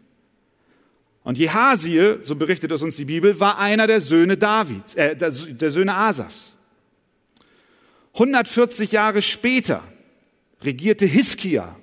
Und 1.23 1.38
Jehasil, 1.38 2.21
so 2.23 2.35
berichtet 2.35 2.71
es 2.71 2.81
uns 2.81 2.95
die 2.95 3.05
Bibel, 3.05 3.39
war 3.39 3.57
einer 3.57 3.88
der 3.88 4.01
Söhne 4.01 4.38
Davids, 4.38 4.95
äh, 4.95 5.15
der 5.15 5.71
Söhne 5.71 5.93
Asafs. 5.93 6.53
140 8.13 8.91
Jahre 8.91 9.21
später 9.21 9.83
regierte 10.61 11.05
Hiskia 11.05 11.75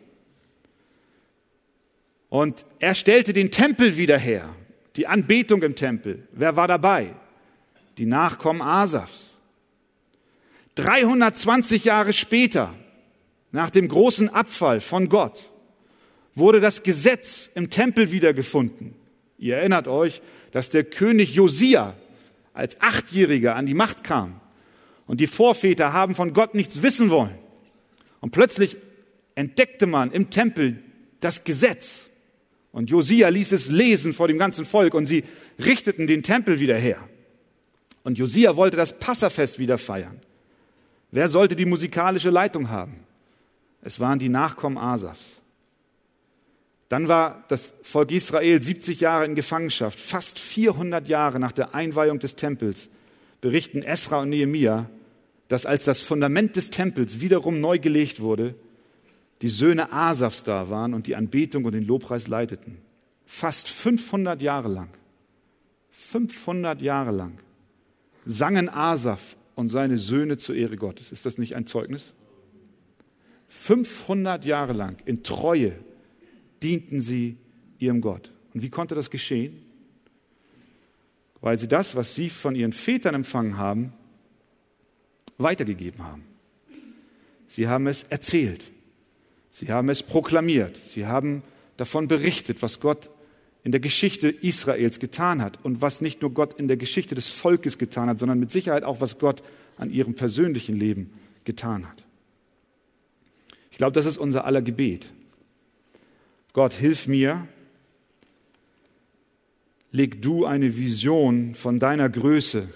und 2.28 2.66
er 2.78 2.95
stellte 2.95 3.33
den 3.33 3.50
Tempel 3.50 3.97
wieder 3.97 4.19
her, 4.19 4.55
die 4.97 5.07
Anbetung 5.07 5.62
im 5.62 5.75
Tempel. 5.75 6.26
Wer 6.33 6.57
war 6.57 6.69
dabei? 6.69 7.14
Die 7.99 8.07
Nachkommen 8.07 8.62
Asafs. 8.62 9.37
320 10.75 11.85
Jahre 11.85 12.12
später, 12.12 12.75
nach 13.52 13.71
dem 13.71 13.88
großen 13.88 14.28
Abfall 14.28 14.81
von 14.81 15.09
Gott, 15.09 15.49
wurde 16.35 16.61
das 16.61 16.83
Gesetz 16.83 17.49
im 17.55 17.71
Tempel 17.71 18.11
wiedergefunden. 18.11 18.95
Ihr 19.38 19.57
erinnert 19.57 19.88
euch, 19.88 20.23
dass 20.52 20.71
der 20.71 20.85
König 20.85 21.35
Josia 21.35 21.95
als 22.55 22.81
Achtjähriger 22.81 23.55
an 23.55 23.66
die 23.66 23.75
Macht 23.75 24.05
kam 24.05 24.40
und 25.07 25.21
die 25.21 25.26
Vorväter 25.26 25.93
haben 25.93 26.14
von 26.14 26.33
Gott 26.33 26.55
nichts 26.55 26.83
wissen 26.83 27.11
wollen. 27.11 27.37
Und 28.21 28.31
plötzlich 28.31 28.76
entdeckte 29.35 29.87
man 29.87 30.11
im 30.11 30.31
Tempel 30.31 30.83
das 31.21 31.45
Gesetz. 31.45 32.07
Und 32.73 32.90
Josia 32.90 33.28
ließ 33.28 33.52
es 33.52 33.71
lesen 33.71 34.12
vor 34.12 34.28
dem 34.28 34.38
ganzen 34.38 34.64
Volk 34.64 34.95
und 34.95 35.07
sie 35.07 35.25
richteten 35.59 36.07
den 36.07 36.23
Tempel 36.23 36.61
wieder 36.61 36.76
her. 36.76 36.99
Und 38.02 38.19
Josia 38.19 38.57
wollte 38.57 38.76
das 38.76 38.99
Passafest 38.99 39.59
wieder 39.59 39.78
feiern. 39.78 40.21
Wer 41.11 41.28
sollte 41.28 41.57
die 41.57 41.64
musikalische 41.64 42.31
Leitung 42.31 42.69
haben? 42.69 43.00
Es 43.83 44.00
waren 44.00 44.19
die 44.19 44.28
Nachkommen 44.28 44.78
Asafs. 44.78 45.40
Dann 46.88 47.09
war 47.09 47.45
das 47.49 47.73
Volk 47.83 48.12
Israel 48.12 48.62
70 48.62 49.00
Jahre 49.00 49.25
in 49.25 49.35
Gefangenschaft. 49.35 49.99
Fast 49.99 50.38
400 50.38 51.09
Jahre 51.09 51.40
nach 51.40 51.52
der 51.52 51.75
Einweihung 51.75 52.21
des 52.21 52.37
Tempels 52.37 52.88
berichten 53.40 53.83
Esra 53.83 54.23
und 54.23 54.31
Nehemia, 54.31 54.88
dass 55.49 55.66
als 55.66 55.85
das 55.85 56.00
Fundament 56.00 56.57
des 56.57 56.71
Tempels 56.71 57.21
wiederum 57.21 57.61
neu 57.61 57.78
gelegt 57.78 58.21
wurde, 58.21 58.55
die 59.43 59.49
Söhne 59.49 59.93
Asafs 59.93 60.45
da 60.45 60.71
waren 60.71 60.95
und 60.95 61.07
die 61.07 61.16
Anbetung 61.16 61.64
und 61.64 61.73
den 61.73 61.87
Lobpreis 61.87 62.28
leiteten. 62.28 62.78
Fast 63.26 63.69
500 63.69 64.40
Jahre 64.40 64.69
lang, 64.69 64.88
500 65.90 66.81
Jahre 66.81 67.11
lang 67.11 67.38
sangen 68.25 68.69
Asaf 68.69 69.37
und 69.55 69.69
seine 69.69 69.99
Söhne 69.99 70.37
zur 70.37 70.55
Ehre 70.55 70.76
Gottes. 70.76 71.12
Ist 71.12 71.26
das 71.26 71.38
nicht 71.38 71.55
ein 71.57 71.66
Zeugnis? 71.66 72.12
500 73.49 74.45
Jahre 74.45 74.73
lang 74.73 74.97
in 75.05 75.23
Treue 75.23 75.73
dienten 76.63 77.01
sie 77.01 77.37
ihrem 77.79 78.01
Gott. 78.01 78.33
Und 78.55 78.63
wie 78.63 78.71
konnte 78.71 78.95
das 78.95 79.11
geschehen? 79.11 79.63
Weil 81.41 81.59
sie 81.59 81.69
das, 81.69 81.95
was 81.95 82.15
sie 82.15 82.31
von 82.31 82.55
ihren 82.55 82.73
Vätern 82.73 83.15
empfangen 83.15 83.59
haben, 83.59 83.93
weitergegeben 85.39 86.03
haben. 86.03 86.25
Sie 87.47 87.69
haben 87.69 87.87
es 87.87 88.05
erzählt. 88.05 88.65
Sie 89.51 89.71
haben 89.71 89.89
es 89.89 90.03
proklamiert. 90.03 90.77
Sie 90.77 91.07
haben 91.07 91.43
davon 91.77 92.09
berichtet, 92.09 92.63
was 92.63 92.81
Gott 92.81 93.11
in 93.63 93.73
der 93.73 93.81
Geschichte 93.81 94.29
Israels 94.29 95.01
getan 95.01 95.43
hat 95.43 95.59
und 95.65 95.83
was 95.83 96.01
nicht 96.01 96.23
nur 96.23 96.33
Gott 96.33 96.55
in 96.59 96.69
der 96.69 96.77
Geschichte 96.77 97.15
des 97.15 97.29
Volkes 97.29 97.79
getan 97.79 98.09
hat, 98.09 98.19
sondern 98.19 98.39
mit 98.39 98.51
Sicherheit 98.51 98.85
auch, 98.85 99.01
was 99.01 99.19
Gott 99.19 99.43
an 99.77 99.91
ihrem 99.91 100.15
persönlichen 100.15 100.77
Leben 100.77 101.13
getan 101.45 101.89
hat. 101.89 102.05
Ich 103.71 103.79
glaube, 103.79 103.93
das 103.93 104.07
ist 104.07 104.17
unser 104.17 104.45
aller 104.45 104.63
Gebet. 104.63 105.13
Gott, 106.57 106.73
hilf 106.73 107.07
mir, 107.07 107.47
leg 109.93 110.23
du 110.23 110.47
eine 110.47 110.79
Vision 110.79 111.55
von 111.55 111.79
deiner 111.79 112.09
Größe 112.09 112.67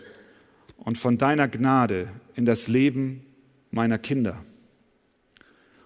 und 0.77 0.99
von 0.99 1.17
deiner 1.17 1.49
Gnade 1.49 2.09
in 2.37 2.45
das 2.45 2.69
Leben 2.69 3.25
meiner 3.71 3.97
Kinder. 3.97 4.45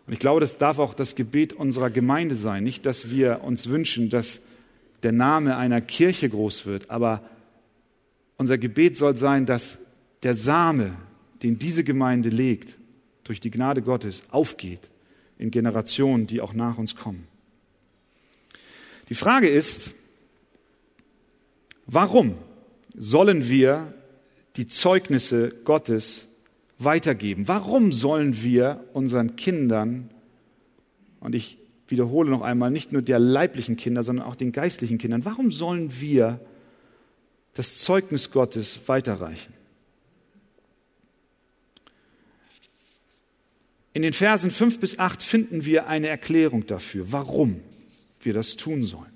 Und 0.09 0.13
ich 0.13 0.19
glaube, 0.19 0.41
das 0.41 0.59
darf 0.59 0.81
auch 0.81 0.93
das 0.93 1.15
Gebet 1.15 1.53
unserer 1.53 1.89
Gemeinde 1.89 2.35
sein. 2.35 2.65
Nicht, 2.65 2.85
dass 2.85 3.11
wir 3.11 3.45
uns 3.45 3.69
wünschen, 3.69 4.11
dass 4.11 4.41
der 5.05 5.13
Name 5.13 5.57
einer 5.57 5.81
Kirche 5.81 6.29
groß 6.29 6.67
wird, 6.67 6.91
aber 6.91 7.23
unser 8.39 8.59
Gebet 8.59 8.97
soll 8.97 9.17
sein, 9.17 9.47
dass 9.47 9.79
der 10.25 10.35
Same, 10.35 10.97
den 11.45 11.61
diese 11.61 11.85
Gemeinde 11.85 12.31
legt, 12.31 12.77
durch 13.23 13.39
die 13.39 13.53
Gnade 13.53 13.83
Gottes 13.83 14.25
aufgeht 14.33 14.91
in 15.39 15.53
Generationen, 15.53 16.27
die 16.27 16.41
auch 16.41 16.55
nach 16.55 16.77
uns 16.77 16.97
kommen. 16.97 17.29
Die 19.09 19.15
Frage 19.15 19.49
ist, 19.49 19.91
warum 21.87 22.37
sollen 22.95 23.49
wir 23.49 23.93
die 24.57 24.67
Zeugnisse 24.67 25.51
Gottes 25.65 26.27
weitergeben? 26.79 27.49
Warum 27.49 27.93
sollen 27.93 28.43
wir 28.43 28.85
unseren 28.93 29.37
Kindern, 29.37 30.11
und 31.21 31.35
ich 31.35 31.59
wiederhole 31.89 32.31
noch 32.31 32.41
einmal, 32.41 32.71
nicht 32.71 32.93
nur 32.93 33.03
der 33.03 33.19
leiblichen 33.19 33.77
Kinder, 33.77 34.03
sondern 34.03 34.27
auch 34.27 34.37
den 34.37 34.53
geistlichen 34.53 34.99
Kindern, 34.99 35.25
warum 35.25 35.53
sollen 35.53 36.01
wir 36.01 36.41
das 37.55 37.79
Zeugnis 37.79 38.31
Gottes 38.31 38.89
weiterreichen? 38.89 39.53
In 43.93 44.03
den 44.03 44.13
Versen 44.13 44.51
5 44.51 44.81
bis 44.81 44.99
8 44.99 45.23
finden 45.23 45.65
wir 45.65 45.87
eine 45.87 46.09
Erklärung 46.09 46.67
dafür, 46.67 47.13
warum 47.13 47.61
wir 48.25 48.33
das 48.33 48.57
tun 48.57 48.85
sollen. 48.85 49.13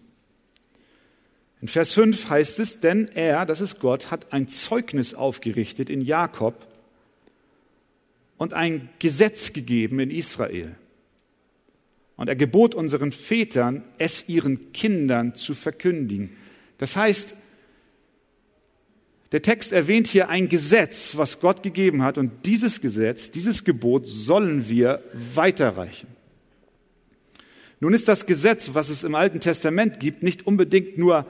In 1.61 1.69
Vers 1.69 1.93
5 1.93 2.31
heißt 2.31 2.61
es, 2.61 2.81
denn 2.81 3.09
er, 3.09 3.45
das 3.45 3.61
ist 3.61 3.81
Gott, 3.81 4.11
hat 4.11 4.33
ein 4.33 4.49
Zeugnis 4.49 5.15
aufgerichtet 5.15 5.91
in 5.91 6.03
Jakob 6.03 6.67
und 8.37 8.55
ein 8.55 8.89
Gesetz 9.01 9.53
gegeben 9.53 9.99
in 9.99 10.11
Israel. 10.11 10.77
Und 12.17 12.29
er 12.29 12.37
gebot 12.37 12.75
unseren 12.75 13.13
Vätern, 13.13 13.85
es 13.99 14.29
ihren 14.29 14.73
Kindern 14.73 15.35
zu 15.35 15.55
verkündigen. 15.55 16.37
Das 16.79 16.97
heißt, 16.97 17.35
der 19.33 19.43
Text 19.43 19.73
erwähnt 19.73 20.07
hier 20.07 20.29
ein 20.29 20.49
Gesetz, 20.49 21.17
was 21.17 21.41
Gott 21.41 21.63
gegeben 21.63 22.03
hat, 22.03 22.19
und 22.19 22.47
dieses 22.47 22.81
Gesetz, 22.81 23.31
dieses 23.31 23.65
Gebot 23.65 24.07
sollen 24.07 24.69
wir 24.69 25.03
weiterreichen. 25.13 26.18
Nun 27.81 27.95
ist 27.95 28.09
das 28.09 28.27
Gesetz, 28.27 28.71
was 28.75 28.89
es 28.89 29.05
im 29.05 29.15
Alten 29.15 29.41
Testament 29.41 30.01
gibt, 30.01 30.23
nicht 30.23 30.47
unbedingt 30.47 30.99
nur 30.99 31.27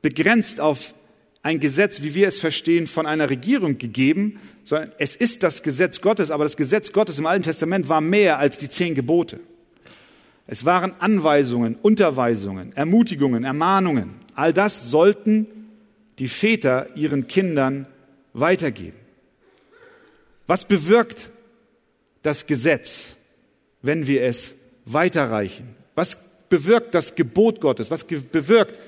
begrenzt 0.00 0.60
auf 0.60 0.94
ein 1.42 1.60
Gesetz, 1.60 2.02
wie 2.02 2.14
wir 2.14 2.28
es 2.28 2.38
verstehen, 2.38 2.86
von 2.86 3.06
einer 3.06 3.28
Regierung 3.28 3.78
gegeben, 3.78 4.38
sondern 4.64 4.92
es 4.98 5.16
ist 5.16 5.42
das 5.42 5.62
Gesetz 5.62 6.00
Gottes, 6.00 6.30
aber 6.30 6.44
das 6.44 6.56
Gesetz 6.56 6.92
Gottes 6.92 7.18
im 7.18 7.26
Alten 7.26 7.42
Testament 7.42 7.88
war 7.88 8.00
mehr 8.00 8.38
als 8.38 8.58
die 8.58 8.68
zehn 8.68 8.94
Gebote. 8.94 9.40
Es 10.46 10.64
waren 10.64 10.94
Anweisungen, 11.00 11.76
Unterweisungen, 11.82 12.74
Ermutigungen, 12.76 13.44
Ermahnungen. 13.44 14.14
All 14.34 14.52
das 14.52 14.90
sollten 14.90 15.46
die 16.18 16.28
Väter 16.28 16.88
ihren 16.94 17.26
Kindern 17.26 17.86
weitergeben. 18.32 18.98
Was 20.46 20.66
bewirkt 20.66 21.30
das 22.22 22.46
Gesetz, 22.46 23.16
wenn 23.82 24.06
wir 24.06 24.22
es 24.22 24.54
weiterreichen? 24.84 25.74
Was 25.94 26.16
bewirkt 26.48 26.94
das 26.94 27.14
Gebot 27.14 27.60
Gottes? 27.60 27.90
Was 27.90 28.04
bewirkt 28.04 28.80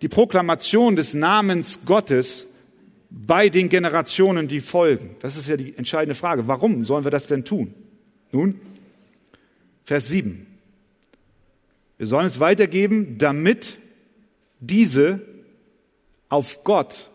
die 0.00 0.08
Proklamation 0.08 0.96
des 0.96 1.14
Namens 1.14 1.80
Gottes 1.84 2.46
bei 3.10 3.48
den 3.48 3.68
Generationen, 3.68 4.48
die 4.48 4.60
folgen? 4.60 5.16
Das 5.20 5.36
ist 5.36 5.48
ja 5.48 5.56
die 5.56 5.76
entscheidende 5.76 6.14
Frage. 6.14 6.46
Warum 6.48 6.84
sollen 6.84 7.04
wir 7.04 7.10
das 7.10 7.26
denn 7.26 7.44
tun? 7.44 7.74
Nun, 8.32 8.60
Vers 9.84 10.08
7. 10.08 10.46
Wir 11.98 12.06
sollen 12.06 12.26
es 12.26 12.40
weitergeben, 12.40 13.18
damit 13.18 13.78
diese 14.60 15.20
auf 16.28 16.64
Gott 16.64 17.10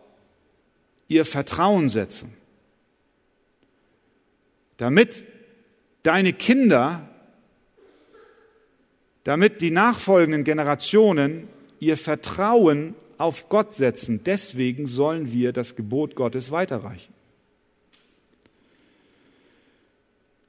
ihr 1.07 1.25
Vertrauen 1.25 1.89
setzen. 1.89 2.33
Damit 4.77 5.23
deine 6.03 6.33
Kinder, 6.33 7.09
damit 9.27 9.59
die 9.59 9.71
nachfolgenden 9.71 10.45
Generationen 10.45 11.49
ihr 11.81 11.97
Vertrauen 11.97 12.95
auf 13.17 13.49
Gott 13.49 13.75
setzen. 13.75 14.23
Deswegen 14.23 14.87
sollen 14.87 15.33
wir 15.33 15.51
das 15.51 15.75
Gebot 15.75 16.15
Gottes 16.15 16.49
weiterreichen. 16.49 17.13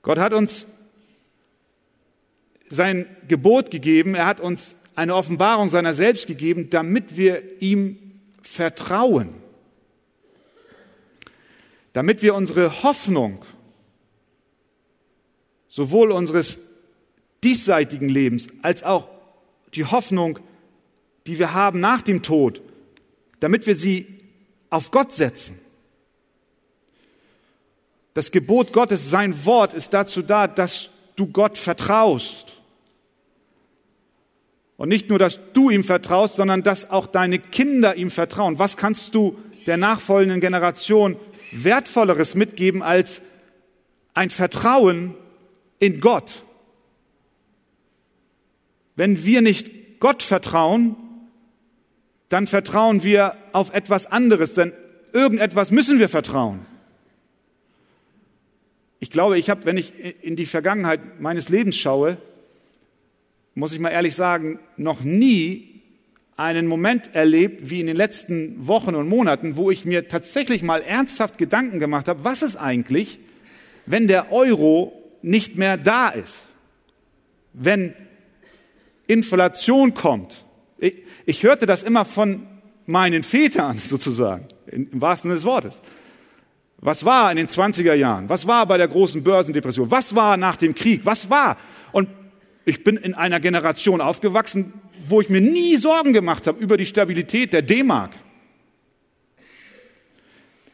Gott 0.03 0.19
hat 0.19 0.33
uns 0.33 0.69
sein 2.69 3.07
Gebot 3.27 3.73
gegeben, 3.73 4.15
er 4.15 4.27
hat 4.27 4.41
uns 4.41 4.77
eine 4.95 5.17
Offenbarung 5.17 5.69
seiner 5.69 5.93
selbst 5.93 6.29
gegeben, 6.29 6.71
damit 6.71 7.17
wir 7.17 7.61
ihm 7.61 7.99
vertrauen, 8.43 9.31
damit 11.95 12.23
wir 12.23 12.37
unsere 12.37 12.85
Hoffnung 12.85 13.45
sowohl 15.69 16.13
unseres 16.13 16.68
diesseitigen 17.45 18.09
Lebens 18.09 18.49
als 18.63 18.83
auch 18.83 19.09
die 19.75 19.85
Hoffnung, 19.85 20.39
die 21.27 21.39
wir 21.39 21.55
haben 21.55 21.81
nach 21.81 22.03
dem 22.03 22.23
Tod, 22.23 22.63
damit 23.41 23.67
wir 23.67 23.75
sie 23.75 24.19
auf 24.71 24.91
Gott 24.91 25.13
setzen. 25.13 25.59
Das 28.15 28.33
Gebot 28.33 28.73
Gottes, 28.73 29.11
sein 29.11 29.45
Wort, 29.45 29.75
ist 29.75 29.95
dazu 29.95 30.23
da, 30.23 30.49
dass 30.49 30.91
du 31.17 31.29
Gott 31.29 31.57
vertraust. 31.57 32.57
Und 34.77 34.89
nicht 34.89 35.09
nur, 35.09 35.19
dass 35.19 35.39
du 35.53 35.71
ihm 35.71 35.85
vertraust, 35.85 36.37
sondern 36.37 36.63
dass 36.63 36.91
auch 36.91 37.07
deine 37.07 37.39
Kinder 37.39 37.97
ihm 37.97 38.11
vertrauen. 38.11 38.59
Was 38.59 38.77
kannst 38.77 39.15
du 39.15 39.39
der 39.67 39.77
nachfolgenden 39.77 40.41
Generation 40.41 41.17
wertvolleres 41.53 42.35
mitgeben 42.35 42.83
als 42.83 43.21
ein 44.15 44.31
Vertrauen 44.31 45.15
in 45.79 46.01
Gott? 46.01 46.45
Wenn 48.99 49.25
wir 49.25 49.43
nicht 49.43 50.01
Gott 50.01 50.25
vertrauen, 50.25 50.97
dann 52.31 52.49
vertrauen 52.49 53.05
wir 53.05 53.37
auf 53.53 53.73
etwas 53.73 54.07
anderes, 54.07 54.55
denn 54.55 54.73
irgendetwas 55.13 55.71
müssen 55.71 56.01
wir 56.01 56.09
vertrauen. 56.09 56.67
Ich 58.99 59.13
glaube, 59.13 59.39
ich 59.39 59.51
habe, 59.51 59.67
wenn 59.67 59.77
ich 59.77 59.93
in 60.23 60.35
die 60.35 60.47
Vergangenheit 60.47 61.21
meines 61.21 61.49
Lebens 61.49 61.77
schaue, 61.77 62.17
muss 63.55 63.73
ich 63.73 63.79
mal 63.79 63.91
ehrlich 63.91 64.17
sagen, 64.17 64.59
noch 64.77 65.03
nie 65.03 65.81
einen 66.37 66.67
Moment 66.67 67.15
erlebt, 67.15 67.71
wie 67.71 67.79
in 67.79 67.87
den 67.87 67.97
letzten 67.97 68.67
Wochen 68.67 68.97
und 68.97 69.09
Monaten, 69.09 69.55
wo 69.55 69.71
ich 69.71 69.85
mir 69.85 70.09
tatsächlich 70.09 70.65
mal 70.65 70.83
ernsthaft 70.83 71.39
Gedanken 71.39 71.79
gemacht 71.79 72.09
habe, 72.09 72.25
was 72.25 72.43
ist 72.43 72.57
eigentlich, 72.57 73.21
wenn 73.87 74.09
der 74.09 74.33
Euro 74.33 74.93
nicht 75.23 75.57
mehr 75.57 75.77
da 75.77 76.09
ist? 76.09 76.39
Wenn 77.53 77.95
Inflation 79.09 79.95
kommt? 79.95 80.45
Ich, 80.79 80.95
ich 81.27 81.43
hörte 81.43 81.67
das 81.67 81.83
immer 81.83 82.05
von 82.05 82.47
meinen 82.87 83.25
Vätern 83.25 83.79
sozusagen, 83.85 84.47
im 84.67 85.01
wahrsten 85.01 85.31
Sinne 85.31 85.41
des 85.41 85.45
Wortes. 85.45 85.81
Was 86.81 87.05
war 87.05 87.33
in 87.33 87.37
den 87.37 87.49
20er 87.49 87.95
Jahren? 87.95 88.29
Was 88.29 88.47
war 88.47 88.65
bei 88.67 88.79
der 88.79 88.87
großen 88.87 89.25
Börsendepression? 89.25 89.91
Was 89.91 90.15
war 90.15 90.37
nach 90.37 90.55
dem 90.55 90.77
Krieg? 90.77 91.01
Was 91.05 91.29
war? 91.29 91.57
Und 91.91 92.09
ich 92.65 92.85
bin 92.85 92.97
in 92.97 93.15
einer 93.15 93.41
Generation 93.41 94.01
aufgewachsen, 94.01 94.73
wo 95.09 95.21
ich 95.21 95.29
mir 95.29 95.41
nie 95.41 95.77
Sorgen 95.77 96.13
gemacht 96.13 96.47
habe 96.47 96.61
über 96.61 96.77
die 96.77 96.87
Stabilität 96.87 97.53
der 97.53 97.63
D-Mark. 97.63 98.13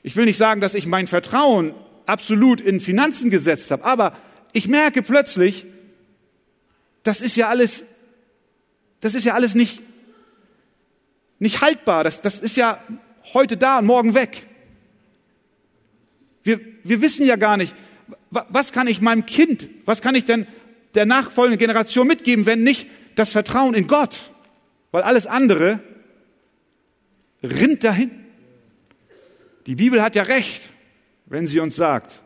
Ich 0.02 0.16
will 0.16 0.26
nicht 0.26 0.36
sagen, 0.36 0.60
dass 0.60 0.74
ich 0.74 0.86
mein 0.86 1.06
Vertrauen 1.06 1.74
absolut 2.04 2.60
in 2.60 2.80
Finanzen 2.80 3.30
gesetzt 3.30 3.70
habe, 3.70 3.84
aber 3.84 4.12
ich 4.52 4.68
merke 4.68 5.02
plötzlich, 5.02 5.64
das 7.02 7.22
ist 7.22 7.36
ja 7.36 7.48
alles, 7.48 7.84
das 9.04 9.14
ist 9.14 9.26
ja 9.26 9.34
alles 9.34 9.54
nicht, 9.54 9.82
nicht 11.38 11.60
haltbar. 11.60 12.04
Das, 12.04 12.22
das 12.22 12.40
ist 12.40 12.56
ja 12.56 12.82
heute 13.34 13.58
da 13.58 13.80
und 13.80 13.84
morgen 13.84 14.14
weg. 14.14 14.46
Wir, 16.42 16.58
wir 16.84 17.02
wissen 17.02 17.26
ja 17.26 17.36
gar 17.36 17.58
nicht, 17.58 17.76
was 18.30 18.72
kann 18.72 18.86
ich 18.86 19.02
meinem 19.02 19.26
Kind, 19.26 19.68
was 19.84 20.00
kann 20.00 20.14
ich 20.14 20.24
denn 20.24 20.46
der 20.94 21.04
nachfolgenden 21.04 21.58
Generation 21.58 22.06
mitgeben, 22.06 22.46
wenn 22.46 22.62
nicht 22.62 22.86
das 23.14 23.32
Vertrauen 23.32 23.74
in 23.74 23.88
Gott? 23.88 24.30
Weil 24.90 25.02
alles 25.02 25.26
andere 25.26 25.80
rinnt 27.42 27.84
dahin. 27.84 28.10
Die 29.66 29.74
Bibel 29.74 30.00
hat 30.00 30.16
ja 30.16 30.22
recht, 30.22 30.70
wenn 31.26 31.46
sie 31.46 31.60
uns 31.60 31.76
sagt, 31.76 32.22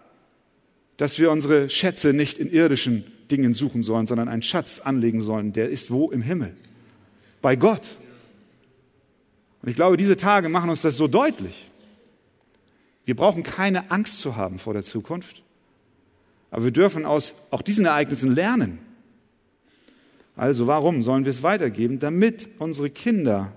dass 0.97 1.19
wir 1.19 1.33
unsere 1.33 1.71
Schätze 1.71 2.13
nicht 2.13 2.39
in 2.39 2.49
irdischen 2.49 3.05
Dingen 3.33 3.53
suchen 3.53 3.83
sollen, 3.83 4.07
sondern 4.07 4.29
einen 4.29 4.43
Schatz 4.43 4.79
anlegen 4.79 5.23
sollen, 5.23 5.53
der 5.53 5.71
ist 5.71 5.91
wo 5.91 6.13
im 6.13 6.23
Himmel? 6.23 6.55
Bei 7.41 7.57
Gott. 7.57 7.97
Und 9.63 9.69
ich 9.69 9.77
glaube, 9.77 9.97
diese 9.97 10.17
Tage 10.17 10.49
machen 10.49 10.71
uns 10.71 10.83
das 10.83 10.97
so 10.97 11.09
deutlich. 11.09 11.71
Wir 13.05 13.17
brauchen 13.17 13.43
keine 13.43 13.91
Angst 13.91 14.21
zu 14.21 14.37
haben 14.37 14.59
vor 14.59 14.75
der 14.75 14.85
Zukunft. 14.85 15.43
Aber 16.51 16.65
wir 16.65 16.71
dürfen 16.71 17.05
aus 17.05 17.35
auch 17.51 17.63
diesen 17.63 17.85
Ereignissen 17.87 18.35
lernen. 18.35 18.79
Also 20.37 20.67
warum 20.67 21.03
sollen 21.03 21.25
wir 21.25 21.31
es 21.31 21.43
weitergeben? 21.43 21.99
Damit 21.99 22.49
unsere 22.59 22.91
Kinder, 22.91 23.53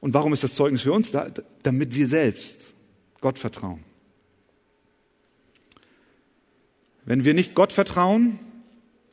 und 0.00 0.14
warum 0.14 0.32
ist 0.32 0.44
das 0.44 0.54
Zeugnis 0.54 0.82
für 0.82 0.92
uns 0.92 1.12
da? 1.12 1.30
Damit 1.62 1.94
wir 1.94 2.06
selbst 2.06 2.72
Gott 3.20 3.38
vertrauen. 3.38 3.84
Wenn 7.04 7.24
wir 7.24 7.34
nicht 7.34 7.54
Gott 7.54 7.72
vertrauen, 7.72 8.38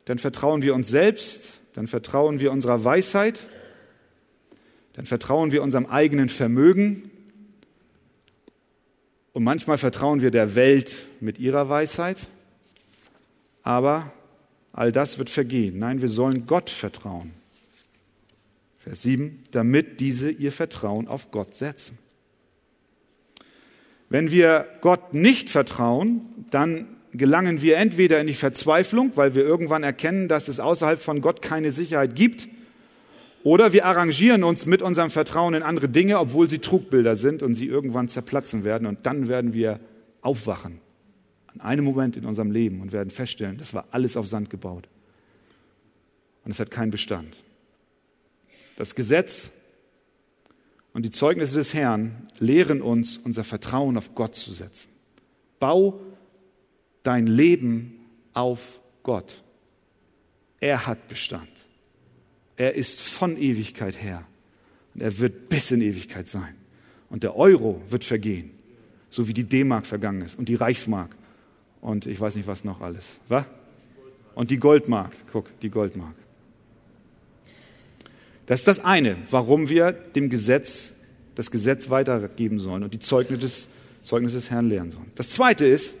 dann 0.04 0.18
vertrauen 0.18 0.62
wir 0.62 0.74
uns 0.74 0.88
selbst, 0.88 1.55
dann 1.76 1.88
vertrauen 1.88 2.40
wir 2.40 2.52
unserer 2.52 2.84
Weisheit, 2.84 3.44
dann 4.94 5.04
vertrauen 5.04 5.52
wir 5.52 5.62
unserem 5.62 5.84
eigenen 5.84 6.30
Vermögen, 6.30 7.10
und 9.34 9.44
manchmal 9.44 9.76
vertrauen 9.76 10.22
wir 10.22 10.30
der 10.30 10.54
Welt 10.54 11.04
mit 11.20 11.38
ihrer 11.38 11.68
Weisheit, 11.68 12.28
aber 13.62 14.10
all 14.72 14.90
das 14.90 15.18
wird 15.18 15.28
vergehen. 15.28 15.78
Nein, 15.78 16.00
wir 16.00 16.08
sollen 16.08 16.46
Gott 16.46 16.70
vertrauen. 16.70 17.32
Vers 18.78 19.02
7, 19.02 19.44
damit 19.50 20.00
diese 20.00 20.30
ihr 20.30 20.52
Vertrauen 20.52 21.06
auf 21.06 21.30
Gott 21.30 21.54
setzen. 21.54 21.98
Wenn 24.08 24.30
wir 24.30 24.66
Gott 24.80 25.12
nicht 25.12 25.50
vertrauen, 25.50 26.22
dann 26.50 26.95
gelangen 27.18 27.62
wir 27.62 27.76
entweder 27.76 28.20
in 28.20 28.26
die 28.26 28.34
Verzweiflung, 28.34 29.12
weil 29.14 29.34
wir 29.34 29.44
irgendwann 29.44 29.82
erkennen, 29.82 30.28
dass 30.28 30.48
es 30.48 30.60
außerhalb 30.60 31.00
von 31.00 31.20
Gott 31.20 31.42
keine 31.42 31.72
Sicherheit 31.72 32.14
gibt, 32.16 32.48
oder 33.46 33.72
wir 33.72 33.86
arrangieren 33.86 34.42
uns 34.42 34.66
mit 34.66 34.82
unserem 34.82 35.12
Vertrauen 35.12 35.54
in 35.54 35.62
andere 35.62 35.88
Dinge, 35.88 36.18
obwohl 36.18 36.50
sie 36.50 36.58
Trugbilder 36.58 37.14
sind 37.14 37.44
und 37.44 37.54
sie 37.54 37.68
irgendwann 37.68 38.08
zerplatzen 38.08 38.64
werden. 38.64 38.88
Und 38.88 39.06
dann 39.06 39.28
werden 39.28 39.52
wir 39.52 39.78
aufwachen 40.20 40.80
an 41.46 41.60
einem 41.60 41.84
Moment 41.84 42.16
in 42.16 42.24
unserem 42.24 42.50
Leben 42.50 42.80
und 42.80 42.90
werden 42.90 43.10
feststellen, 43.10 43.56
das 43.56 43.72
war 43.72 43.86
alles 43.92 44.16
auf 44.16 44.26
Sand 44.26 44.50
gebaut. 44.50 44.88
und 46.44 46.50
es 46.50 46.58
hat 46.58 46.72
keinen 46.72 46.90
Bestand. 46.90 47.36
Das 48.74 48.96
Gesetz 48.96 49.50
und 50.92 51.04
die 51.04 51.10
Zeugnisse 51.10 51.54
des 51.56 51.72
Herrn 51.72 52.26
lehren 52.40 52.82
uns, 52.82 53.16
unser 53.16 53.44
Vertrauen 53.44 53.96
auf 53.96 54.16
Gott 54.16 54.34
zu 54.34 54.50
setzen. 54.50 54.88
Bau 55.60 56.00
dein 57.06 57.26
Leben 57.26 58.00
auf 58.34 58.80
Gott. 59.02 59.42
Er 60.60 60.86
hat 60.86 61.08
Bestand. 61.08 61.48
Er 62.56 62.74
ist 62.74 63.00
von 63.00 63.36
Ewigkeit 63.36 64.00
her. 64.02 64.26
Und 64.94 65.02
er 65.02 65.18
wird 65.18 65.48
bis 65.48 65.70
in 65.70 65.82
Ewigkeit 65.82 66.28
sein. 66.28 66.54
Und 67.08 67.22
der 67.22 67.36
Euro 67.36 67.80
wird 67.88 68.04
vergehen, 68.04 68.50
so 69.10 69.28
wie 69.28 69.34
die 69.34 69.44
D-Mark 69.44 69.86
vergangen 69.86 70.22
ist 70.22 70.38
und 70.38 70.48
die 70.48 70.54
Reichsmark 70.54 71.14
und 71.80 72.06
ich 72.06 72.20
weiß 72.20 72.34
nicht 72.34 72.48
was 72.48 72.64
noch 72.64 72.80
alles. 72.80 73.20
Was? 73.28 73.44
Und 74.34 74.50
die 74.50 74.56
Goldmark. 74.56 75.12
Guck, 75.32 75.60
die 75.60 75.70
Goldmark. 75.70 76.14
Das 78.46 78.60
ist 78.60 78.68
das 78.68 78.84
eine, 78.84 79.16
warum 79.30 79.68
wir 79.68 79.92
dem 79.92 80.28
Gesetz, 80.28 80.94
das 81.36 81.50
Gesetz 81.50 81.90
weitergeben 81.90 82.58
sollen 82.58 82.82
und 82.82 82.92
die 82.92 82.98
Zeugnisse 82.98 83.40
des, 83.40 83.68
Zeugnis 84.02 84.32
des 84.32 84.50
Herrn 84.50 84.68
lehren 84.68 84.90
sollen. 84.90 85.10
Das 85.14 85.30
zweite 85.30 85.64
ist, 85.64 85.94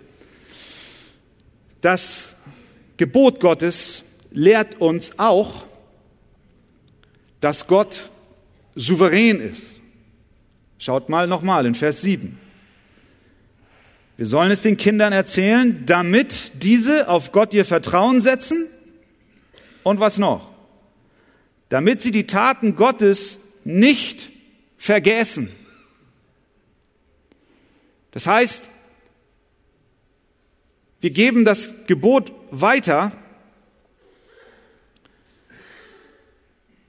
das 1.86 2.34
Gebot 2.96 3.38
Gottes 3.38 4.02
lehrt 4.32 4.80
uns 4.80 5.20
auch, 5.20 5.64
dass 7.38 7.68
Gott 7.68 8.10
souverän 8.74 9.40
ist. 9.40 9.68
Schaut 10.78 11.08
mal 11.08 11.28
nochmal 11.28 11.64
in 11.64 11.76
Vers 11.76 12.02
7. 12.02 12.40
Wir 14.16 14.26
sollen 14.26 14.50
es 14.50 14.62
den 14.62 14.76
Kindern 14.76 15.12
erzählen, 15.12 15.86
damit 15.86 16.60
diese 16.60 17.08
auf 17.08 17.30
Gott 17.30 17.54
ihr 17.54 17.64
Vertrauen 17.64 18.20
setzen. 18.20 18.66
Und 19.84 20.00
was 20.00 20.18
noch? 20.18 20.50
Damit 21.68 22.00
sie 22.00 22.10
die 22.10 22.26
Taten 22.26 22.74
Gottes 22.74 23.38
nicht 23.62 24.30
vergessen. 24.76 25.50
Das 28.10 28.26
heißt, 28.26 28.70
wir 31.06 31.12
geben 31.12 31.44
das 31.44 31.86
Gebot 31.86 32.32
weiter, 32.50 33.12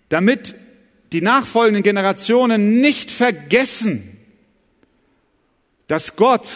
damit 0.10 0.56
die 1.12 1.22
nachfolgenden 1.22 1.84
Generationen 1.84 2.82
nicht 2.82 3.12
vergessen, 3.12 4.18
dass 5.86 6.16
Gott 6.16 6.48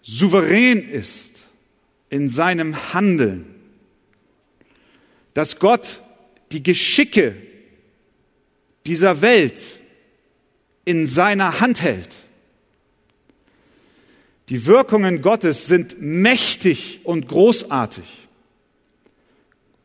souverän 0.00 0.88
ist 0.88 1.38
in 2.08 2.28
seinem 2.28 2.94
Handeln, 2.94 3.52
dass 5.34 5.58
Gott 5.58 6.02
die 6.52 6.62
Geschicke 6.62 7.34
dieser 8.86 9.22
Welt 9.22 9.60
in 10.84 11.08
seiner 11.08 11.58
Hand 11.58 11.82
hält. 11.82 12.23
Die 14.48 14.66
Wirkungen 14.66 15.22
Gottes 15.22 15.66
sind 15.66 16.00
mächtig 16.00 17.00
und 17.04 17.28
großartig. 17.28 18.28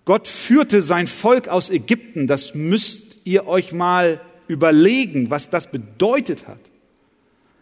Gott 0.06 0.28
führte 0.28 0.82
sein 0.82 1.08
Volk 1.08 1.48
aus 1.48 1.69
Ägypten, 1.69 2.28
das 2.28 2.56
müsst 2.56 3.19
ihr 3.26 3.48
euch 3.48 3.72
mal 3.72 4.19
überlegen, 4.48 5.30
was 5.30 5.50
das 5.50 5.72
bedeutet 5.72 6.48
hat. 6.48 6.60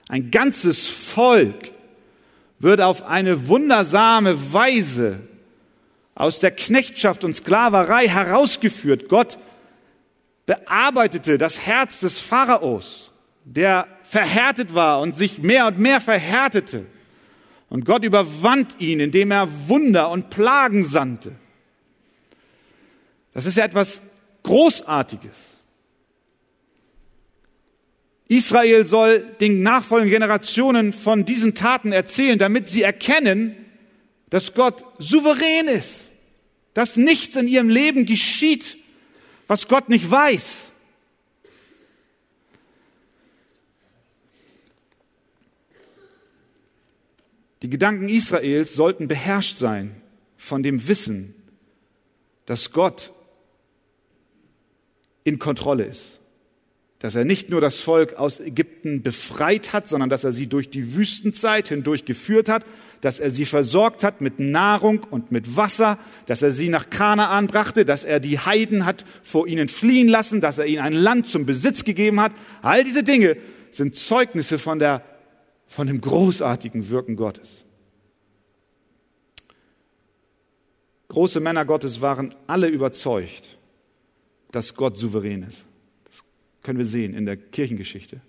Ein 0.07 0.31
ganzes 0.31 0.87
Volk 0.87 1.71
wird 2.59 2.81
auf 2.81 3.03
eine 3.03 3.47
wundersame 3.47 4.53
Weise 4.53 5.19
aus 6.15 6.39
der 6.39 6.51
Knechtschaft 6.51 7.23
und 7.23 7.35
Sklaverei 7.35 8.07
herausgeführt. 8.07 9.09
Gott 9.09 9.37
bearbeitete 10.45 11.37
das 11.37 11.59
Herz 11.59 11.99
des 11.99 12.17
Pharaos, 12.17 13.11
der 13.43 13.87
verhärtet 14.09 14.73
war 14.73 15.01
und 15.01 15.15
sich 15.15 15.39
mehr 15.39 15.67
und 15.67 15.79
mehr 15.79 15.99
verhärtete. 15.99 16.85
Und 17.69 17.85
Gott 17.85 18.03
überwand 18.03 18.75
ihn, 18.79 18.99
indem 18.99 19.31
er 19.31 19.49
Wunder 19.67 20.09
und 20.09 20.29
Plagen 20.29 20.85
sandte. 20.85 21.35
Das 23.33 23.45
ist 23.45 23.57
ja 23.57 23.65
etwas 23.65 24.01
Großartiges. 24.43 25.35
Israel 28.29 28.85
soll 28.85 29.19
den 29.39 29.63
nachfolgenden 29.63 30.11
Generationen 30.11 30.93
von 30.93 31.25
diesen 31.25 31.55
Taten 31.55 31.91
erzählen, 31.91 32.39
damit 32.39 32.67
sie 32.67 32.83
erkennen, 32.83 33.55
dass 34.29 34.53
Gott 34.53 34.83
souverän 34.99 35.67
ist, 35.67 36.01
dass 36.73 36.97
nichts 36.97 37.35
in 37.35 37.47
ihrem 37.47 37.69
Leben 37.69 38.05
geschieht, 38.05 38.77
was 39.47 39.67
Gott 39.67 39.87
nicht 39.87 40.09
weiß. 40.09 40.66
Die 47.67 47.71
Gedanken 47.71 48.07
Israels 48.07 48.75
sollten 48.75 49.09
beherrscht 49.09 49.57
sein 49.57 50.01
von 50.37 50.63
dem 50.63 50.87
Wissen, 50.87 51.35
dass 52.45 52.71
Gott 52.71 53.11
in 55.25 55.37
Kontrolle 55.37 55.83
ist 55.83 56.21
dass 56.99 57.13
er 57.13 57.25
nicht 57.25 57.51
nur 57.51 57.61
das 57.61 57.79
Volk 57.79 58.15
aus 58.15 58.39
Ägypten 58.39 59.03
befreit 59.03 59.71
hat, 59.71 59.87
sondern 59.87 60.09
dass 60.09 60.23
er 60.23 60.31
sie 60.31 60.47
durch 60.47 60.69
die 60.71 60.95
Wüstenzeit 60.95 61.67
hindurch 61.67 62.05
geführt 62.05 62.49
hat, 62.49 62.65
dass 63.01 63.19
er 63.19 63.29
sie 63.29 63.45
versorgt 63.45 64.03
hat 64.03 64.19
mit 64.19 64.39
Nahrung 64.39 65.05
und 65.11 65.31
mit 65.31 65.55
Wasser, 65.55 65.99
dass 66.25 66.41
er 66.41 66.51
sie 66.51 66.69
nach 66.69 66.89
Kanaan 66.89 67.45
brachte, 67.45 67.85
dass 67.85 68.03
er 68.03 68.19
die 68.19 68.39
Heiden 68.39 68.85
hat 68.87 69.05
vor 69.21 69.47
ihnen 69.47 69.69
fliehen 69.69 70.07
lassen, 70.07 70.41
dass 70.41 70.57
er 70.57 70.65
ihnen 70.65 70.81
ein 70.81 70.93
Land 70.93 71.27
zum 71.27 71.45
Besitz 71.45 71.83
gegeben 71.83 72.19
hat. 72.19 72.31
All 72.63 72.83
diese 72.83 73.03
Dinge 73.03 73.37
sind 73.69 73.95
Zeugnisse 73.95 74.57
von, 74.57 74.79
der, 74.79 75.03
von 75.67 75.87
dem 75.87 76.01
großartigen 76.01 76.89
Wirken 76.89 77.15
Gottes. 77.15 77.65
Große 81.09 81.39
Männer 81.39 81.65
Gottes 81.65 82.01
waren 82.01 82.33
alle 82.47 82.67
überzeugt, 82.67 83.57
dass 84.51 84.75
Gott 84.75 84.97
souverän 84.97 85.43
ist 85.43 85.67
können 86.67 86.79
wir 86.79 86.85
sehen 86.85 87.13
in 87.13 87.25
der 87.25 87.37
Kirchengeschichte. 87.37 88.19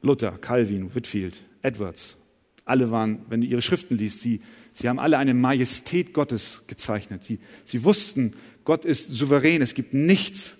Luther, 0.00 0.30
Calvin, 0.40 0.94
Whitfield, 0.94 1.42
Edwards, 1.60 2.16
alle 2.64 2.92
waren, 2.92 3.26
wenn 3.28 3.40
du 3.40 3.48
ihre 3.48 3.62
Schriften 3.62 3.98
liest, 3.98 4.20
sie, 4.20 4.40
sie 4.72 4.88
haben 4.88 5.00
alle 5.00 5.18
eine 5.18 5.34
Majestät 5.34 6.14
Gottes 6.14 6.62
gezeichnet. 6.68 7.24
Sie, 7.24 7.40
sie 7.64 7.82
wussten, 7.82 8.34
Gott 8.64 8.84
ist 8.84 9.10
souverän. 9.10 9.60
Es 9.60 9.74
gibt 9.74 9.92
nichts, 9.92 10.56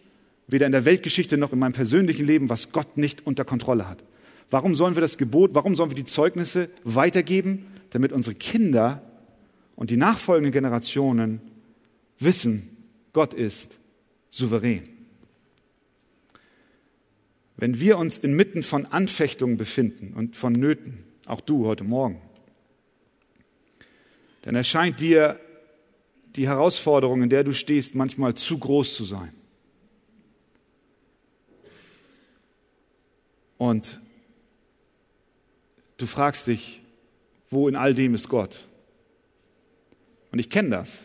weder 0.48 0.66
in 0.66 0.72
der 0.72 0.86
Weltgeschichte 0.86 1.38
noch 1.38 1.52
in 1.52 1.60
meinem 1.60 1.72
persönlichen 1.72 2.26
Leben, 2.26 2.48
was 2.48 2.72
Gott 2.72 2.96
nicht 2.96 3.24
unter 3.24 3.44
Kontrolle 3.44 3.88
hat. 3.88 4.02
Warum 4.50 4.74
sollen 4.74 4.94
wir 4.94 5.00
das 5.00 5.18
Gebot, 5.18 5.54
warum 5.54 5.74
sollen 5.74 5.90
wir 5.90 5.96
die 5.96 6.04
Zeugnisse 6.04 6.68
weitergeben? 6.84 7.66
Damit 7.90 8.12
unsere 8.12 8.34
Kinder 8.34 9.02
und 9.76 9.90
die 9.90 9.96
nachfolgenden 9.96 10.52
Generationen 10.52 11.40
wissen, 12.18 12.76
Gott 13.12 13.34
ist 13.34 13.78
souverän. 14.30 14.88
Wenn 17.56 17.78
wir 17.78 17.98
uns 17.98 18.18
inmitten 18.18 18.62
von 18.62 18.86
Anfechtungen 18.86 19.56
befinden 19.56 20.12
und 20.14 20.34
von 20.36 20.52
Nöten, 20.52 21.04
auch 21.26 21.40
du 21.40 21.66
heute 21.66 21.84
Morgen, 21.84 22.20
dann 24.42 24.56
erscheint 24.56 25.00
dir 25.00 25.40
die 26.36 26.48
Herausforderung, 26.48 27.22
in 27.22 27.30
der 27.30 27.44
du 27.44 27.52
stehst, 27.52 27.94
manchmal 27.94 28.34
zu 28.34 28.58
groß 28.58 28.94
zu 28.94 29.04
sein. 29.04 29.32
Und 33.56 34.00
du 35.96 36.06
fragst 36.06 36.46
dich, 36.46 36.80
wo 37.50 37.68
in 37.68 37.76
all 37.76 37.94
dem 37.94 38.14
ist 38.14 38.28
Gott? 38.28 38.66
Und 40.32 40.38
ich 40.38 40.50
kenne 40.50 40.70
das. 40.70 40.96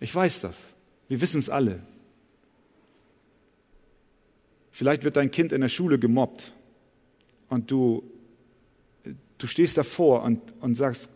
Ich 0.00 0.14
weiß 0.14 0.40
das. 0.42 0.56
Wir 1.08 1.20
wissen 1.20 1.38
es 1.38 1.48
alle. 1.48 1.80
Vielleicht 4.70 5.04
wird 5.04 5.16
dein 5.16 5.30
Kind 5.30 5.52
in 5.52 5.60
der 5.60 5.68
Schule 5.68 5.98
gemobbt 5.98 6.52
und 7.48 7.70
du, 7.70 8.02
du 9.38 9.46
stehst 9.46 9.76
davor 9.76 10.22
und, 10.22 10.40
und 10.60 10.74
sagst, 10.74 11.08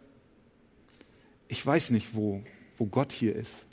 ich 1.48 1.64
weiß 1.64 1.90
nicht, 1.90 2.14
wo, 2.14 2.42
wo 2.76 2.86
Gott 2.86 3.12
hier 3.12 3.34
ist. 3.34 3.64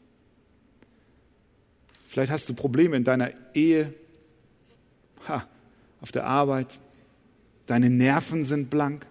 Vielleicht 2.08 2.32
hast 2.32 2.48
du 2.48 2.54
Probleme 2.54 2.96
in 2.96 3.04
deiner 3.04 3.32
Ehe, 3.54 3.94
ha, 5.28 5.48
auf 6.00 6.12
der 6.12 6.26
Arbeit, 6.26 6.80
deine 7.66 7.90
Nerven 7.90 8.44
sind 8.44 8.70
blank, 8.70 9.06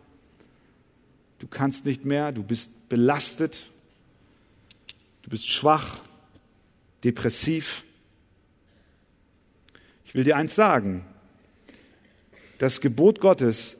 du 1.42 1.48
kannst 1.48 1.84
nicht 1.86 2.04
mehr, 2.04 2.30
du 2.30 2.44
bist 2.44 2.88
belastet, 2.88 3.66
du 5.22 5.30
bist 5.30 5.48
schwach, 5.48 5.98
depressiv. 7.02 7.82
Ich 10.04 10.14
will 10.14 10.22
dir 10.22 10.36
eins 10.36 10.54
sagen. 10.54 11.04
Das 12.58 12.80
Gebot 12.80 13.18
Gottes 13.18 13.76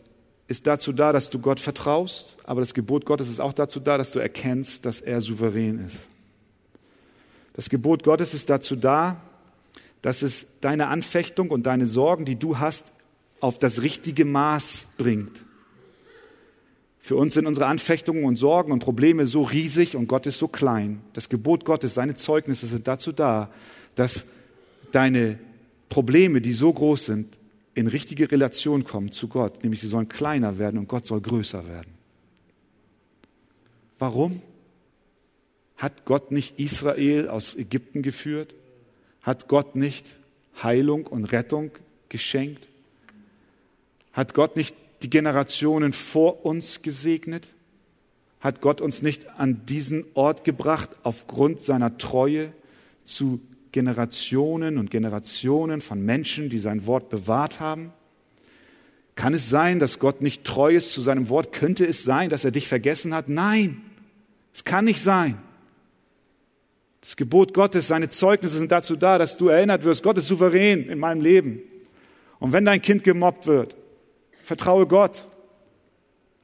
ist 0.49 0.67
dazu 0.67 0.93
da, 0.93 1.13
dass 1.13 1.31
du 1.31 1.39
Gott 1.39 1.61
vertraust, 1.61 2.37
aber 2.43 2.61
das 2.61 2.75
Gebot 2.75 3.07
Gottes 3.07 3.29
ist 3.29 3.41
auch 3.41 3.53
dazu 3.53 3.79
da, 3.79 3.97
dass 3.97 4.11
du 4.11 4.19
erkennst, 4.19 4.85
dass 4.85 5.01
er 5.01 5.21
souverän 5.21 5.87
ist. 5.87 5.99
Das 7.53 7.71
Gebot 7.71 8.03
Gottes 8.03 8.35
ist 8.35 8.51
dazu 8.51 8.75
da, 8.75 9.23
dass 10.01 10.23
es 10.23 10.47
deine 10.61 10.89
Anfechtung 10.89 11.53
und 11.53 11.67
deine 11.67 11.87
Sorgen, 11.87 12.25
die 12.25 12.37
du 12.37 12.59
hast, 12.59 12.91
auf 13.39 13.61
das 13.61 13.83
richtige 13.83 14.25
Maß 14.25 14.89
bringt. 14.99 15.45
Für 17.05 17.17
uns 17.17 17.35
sind 17.35 17.49
unsere 17.49 17.67
Anfechtungen 17.67 18.25
und 18.25 18.37
Sorgen 18.37 18.71
und 18.71 18.79
Probleme 18.79 19.27
so 19.27 19.43
riesig 19.43 19.97
und 19.97 20.07
Gott 20.07 20.25
ist 20.27 20.39
so 20.39 20.47
klein. 20.47 21.01
Das 21.15 21.29
Gebot 21.29 21.65
Gottes, 21.65 21.95
seine 21.95 22.15
Zeugnisse 22.15 22.69
sind 22.69 22.87
dazu 22.87 23.11
da, 23.11 23.51
dass 23.97 24.25
deine 24.93 25.37
Probleme, 25.89 26.41
die 26.41 26.53
so 26.53 26.73
groß 26.73 27.07
sind, 27.07 27.39
in 27.75 27.89
richtige 27.89 28.31
Relation 28.31 28.85
kommen 28.85 29.11
zu 29.11 29.27
Gott, 29.27 29.65
nämlich 29.65 29.81
sie 29.81 29.89
sollen 29.89 30.09
kleiner 30.09 30.59
werden 30.59 30.79
und 30.79 30.87
Gott 30.87 31.05
soll 31.05 31.21
größer 31.21 31.67
werden. 31.67 31.93
Warum? 33.99 34.41
Hat 35.79 36.05
Gott 36.05 36.31
nicht 36.31 36.61
Israel 36.61 37.29
aus 37.29 37.57
Ägypten 37.57 38.03
geführt? 38.03 38.55
Hat 39.23 39.49
Gott 39.49 39.75
nicht 39.75 40.07
Heilung 40.63 41.09
und 41.09 41.25
Rettung 41.25 41.73
geschenkt? 42.09 42.69
Hat 44.13 44.35
Gott 44.35 44.55
nicht 44.55 44.77
die 45.03 45.11
Generationen 45.11 45.93
vor 45.93 46.45
uns 46.45 46.83
gesegnet? 46.83 47.49
Hat 48.41 48.61
Gott 48.61 48.81
uns 48.81 49.03
nicht 49.03 49.29
an 49.39 49.67
diesen 49.67 50.05
Ort 50.15 50.45
gebracht 50.45 50.91
aufgrund 51.03 51.63
seiner 51.63 51.99
Treue 51.99 52.53
zu 53.05 53.41
Generationen 53.71 54.79
und 54.79 54.91
Generationen 54.91 55.81
von 55.81 56.05
Menschen, 56.05 56.51
die 56.51 56.59
sein 56.59 56.87
Wort 56.87 57.09
bewahrt 57.09 57.61
haben? 57.61 57.93
Kann 59.15 59.35
es 59.35 59.49
sein, 59.49 59.79
dass 59.79 59.99
Gott 59.99 60.23
nicht 60.23 60.45
treu 60.45 60.75
ist 60.75 60.93
zu 60.93 61.01
seinem 61.01 61.29
Wort? 61.29 61.53
Könnte 61.53 61.85
es 61.85 62.03
sein, 62.03 62.31
dass 62.31 62.45
er 62.45 62.51
dich 62.51 62.67
vergessen 62.67 63.15
hat? 63.15 63.29
Nein, 63.29 63.83
es 64.55 64.65
kann 64.65 64.87
nicht 64.87 65.03
sein. 65.03 65.39
Das 67.03 67.17
Gebot 67.17 67.53
Gottes, 67.53 67.89
seine 67.89 68.09
Zeugnisse 68.09 68.59
sind 68.59 68.73
dazu 68.73 68.97
da, 68.97 69.19
dass 69.19 69.37
du 69.37 69.49
erinnert 69.49 69.85
wirst, 69.85 70.03
Gott 70.03 70.19
ist 70.19 70.29
souverän 70.29 70.89
in 70.89 70.99
meinem 70.99 71.21
Leben. 71.21 71.61
Und 72.39 72.53
wenn 72.53 72.65
dein 72.65 72.81
Kind 72.81 73.05
gemobbt 73.05 73.47
wird, 73.47 73.77
Vertraue 74.43 74.87
Gott. 74.87 75.27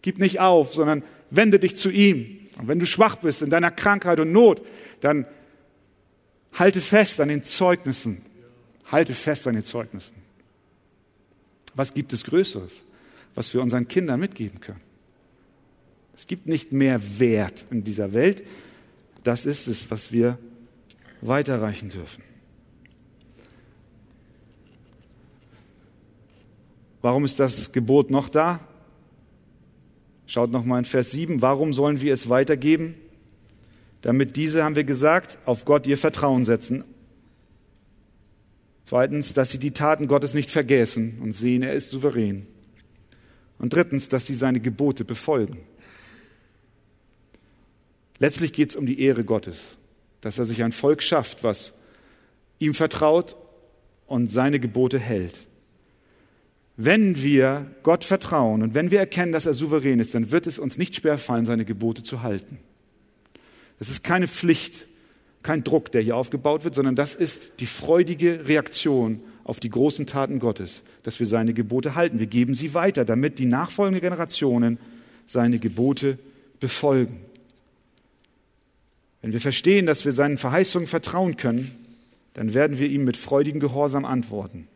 Gib 0.02 0.18
nicht 0.18 0.40
auf, 0.40 0.74
sondern 0.74 1.02
wende 1.30 1.58
dich 1.58 1.76
zu 1.76 1.90
ihm. 1.90 2.48
Und 2.58 2.68
wenn 2.68 2.78
du 2.78 2.86
schwach 2.86 3.16
bist 3.16 3.42
in 3.42 3.50
deiner 3.50 3.70
Krankheit 3.70 4.20
und 4.20 4.32
Not, 4.32 4.62
dann 5.00 5.26
halte 6.52 6.80
fest 6.80 7.20
an 7.20 7.28
den 7.28 7.44
Zeugnissen. 7.44 8.22
Halte 8.90 9.14
fest 9.14 9.46
an 9.46 9.54
den 9.54 9.64
Zeugnissen. 9.64 10.16
Was 11.74 11.94
gibt 11.94 12.12
es 12.12 12.24
Größeres, 12.24 12.84
was 13.34 13.52
wir 13.54 13.62
unseren 13.62 13.86
Kindern 13.86 14.18
mitgeben 14.18 14.60
können? 14.60 14.80
Es 16.16 16.26
gibt 16.26 16.46
nicht 16.46 16.72
mehr 16.72 17.00
Wert 17.20 17.66
in 17.70 17.84
dieser 17.84 18.12
Welt. 18.12 18.42
Das 19.22 19.46
ist 19.46 19.68
es, 19.68 19.88
was 19.90 20.10
wir 20.10 20.38
weiterreichen 21.20 21.90
dürfen. 21.90 22.24
Warum 27.00 27.24
ist 27.24 27.38
das 27.38 27.72
Gebot 27.72 28.10
noch 28.10 28.28
da? 28.28 28.60
Schaut 30.26 30.50
nochmal 30.50 30.80
in 30.80 30.84
Vers 30.84 31.12
7. 31.12 31.40
Warum 31.42 31.72
sollen 31.72 32.00
wir 32.00 32.12
es 32.12 32.28
weitergeben? 32.28 32.94
Damit 34.02 34.36
diese, 34.36 34.62
haben 34.62 34.76
wir 34.76 34.84
gesagt, 34.84 35.38
auf 35.46 35.64
Gott 35.64 35.86
ihr 35.86 35.98
Vertrauen 35.98 36.44
setzen. 36.44 36.84
Zweitens, 38.84 39.34
dass 39.34 39.50
sie 39.50 39.58
die 39.58 39.72
Taten 39.72 40.06
Gottes 40.06 40.34
nicht 40.34 40.50
vergessen 40.50 41.18
und 41.22 41.32
sehen, 41.32 41.62
er 41.62 41.74
ist 41.74 41.90
souverän. 41.90 42.46
Und 43.58 43.74
drittens, 43.74 44.08
dass 44.08 44.26
sie 44.26 44.34
seine 44.34 44.60
Gebote 44.60 45.04
befolgen. 45.04 45.58
Letztlich 48.18 48.52
geht 48.52 48.70
es 48.70 48.76
um 48.76 48.86
die 48.86 49.00
Ehre 49.00 49.24
Gottes, 49.24 49.76
dass 50.20 50.38
er 50.38 50.46
sich 50.46 50.62
ein 50.62 50.72
Volk 50.72 51.02
schafft, 51.02 51.44
was 51.44 51.72
ihm 52.58 52.74
vertraut 52.74 53.36
und 54.06 54.30
seine 54.30 54.58
Gebote 54.60 54.98
hält. 54.98 55.47
Wenn 56.80 57.20
wir 57.20 57.66
Gott 57.82 58.04
vertrauen 58.04 58.62
und 58.62 58.72
wenn 58.72 58.92
wir 58.92 59.00
erkennen, 59.00 59.32
dass 59.32 59.46
er 59.46 59.52
souverän 59.52 59.98
ist, 59.98 60.14
dann 60.14 60.30
wird 60.30 60.46
es 60.46 60.60
uns 60.60 60.78
nicht 60.78 60.94
schwer 60.94 61.18
fallen, 61.18 61.44
seine 61.44 61.64
Gebote 61.64 62.04
zu 62.04 62.22
halten. 62.22 62.58
Es 63.80 63.90
ist 63.90 64.04
keine 64.04 64.28
Pflicht, 64.28 64.86
kein 65.42 65.64
Druck, 65.64 65.90
der 65.90 66.02
hier 66.02 66.14
aufgebaut 66.14 66.62
wird, 66.62 66.76
sondern 66.76 66.94
das 66.94 67.16
ist 67.16 67.58
die 67.58 67.66
freudige 67.66 68.46
Reaktion 68.46 69.20
auf 69.42 69.58
die 69.58 69.70
großen 69.70 70.06
Taten 70.06 70.38
Gottes, 70.38 70.84
dass 71.02 71.18
wir 71.18 71.26
seine 71.26 71.52
Gebote 71.52 71.96
halten. 71.96 72.20
Wir 72.20 72.28
geben 72.28 72.54
sie 72.54 72.74
weiter, 72.74 73.04
damit 73.04 73.40
die 73.40 73.46
nachfolgenden 73.46 74.00
Generationen 74.00 74.78
seine 75.26 75.58
Gebote 75.58 76.16
befolgen. 76.60 77.18
Wenn 79.20 79.32
wir 79.32 79.40
verstehen, 79.40 79.86
dass 79.86 80.04
wir 80.04 80.12
seinen 80.12 80.38
Verheißungen 80.38 80.86
vertrauen 80.86 81.36
können, 81.36 81.72
dann 82.34 82.54
werden 82.54 82.78
wir 82.78 82.88
ihm 82.88 83.04
mit 83.04 83.16
freudigem 83.16 83.58
Gehorsam 83.58 84.04
antworten. 84.04 84.68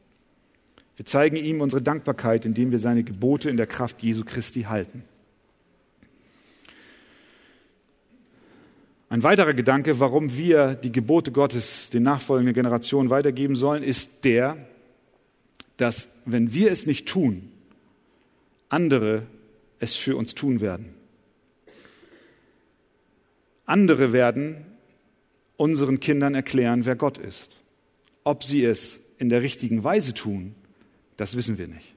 Wir 1.02 1.06
zeigen 1.06 1.34
ihm 1.34 1.60
unsere 1.60 1.82
Dankbarkeit, 1.82 2.46
indem 2.46 2.70
wir 2.70 2.78
seine 2.78 3.02
Gebote 3.02 3.50
in 3.50 3.56
der 3.56 3.66
Kraft 3.66 4.04
Jesu 4.04 4.22
Christi 4.24 4.62
halten. 4.62 5.02
Ein 9.08 9.24
weiterer 9.24 9.52
Gedanke, 9.52 9.98
warum 9.98 10.36
wir 10.36 10.76
die 10.76 10.92
Gebote 10.92 11.32
Gottes 11.32 11.90
den 11.90 12.04
nachfolgenden 12.04 12.54
Generationen 12.54 13.10
weitergeben 13.10 13.56
sollen, 13.56 13.82
ist 13.82 14.24
der, 14.24 14.64
dass 15.76 16.08
wenn 16.24 16.54
wir 16.54 16.70
es 16.70 16.86
nicht 16.86 17.08
tun, 17.08 17.50
andere 18.68 19.26
es 19.80 19.96
für 19.96 20.14
uns 20.14 20.36
tun 20.36 20.60
werden. 20.60 20.94
Andere 23.66 24.12
werden 24.12 24.64
unseren 25.56 25.98
Kindern 25.98 26.36
erklären, 26.36 26.86
wer 26.86 26.94
Gott 26.94 27.18
ist. 27.18 27.56
Ob 28.22 28.44
sie 28.44 28.64
es 28.64 29.00
in 29.18 29.30
der 29.30 29.42
richtigen 29.42 29.82
Weise 29.82 30.14
tun 30.14 30.54
das 31.22 31.36
wissen 31.36 31.56
wir 31.56 31.68
nicht. 31.68 31.94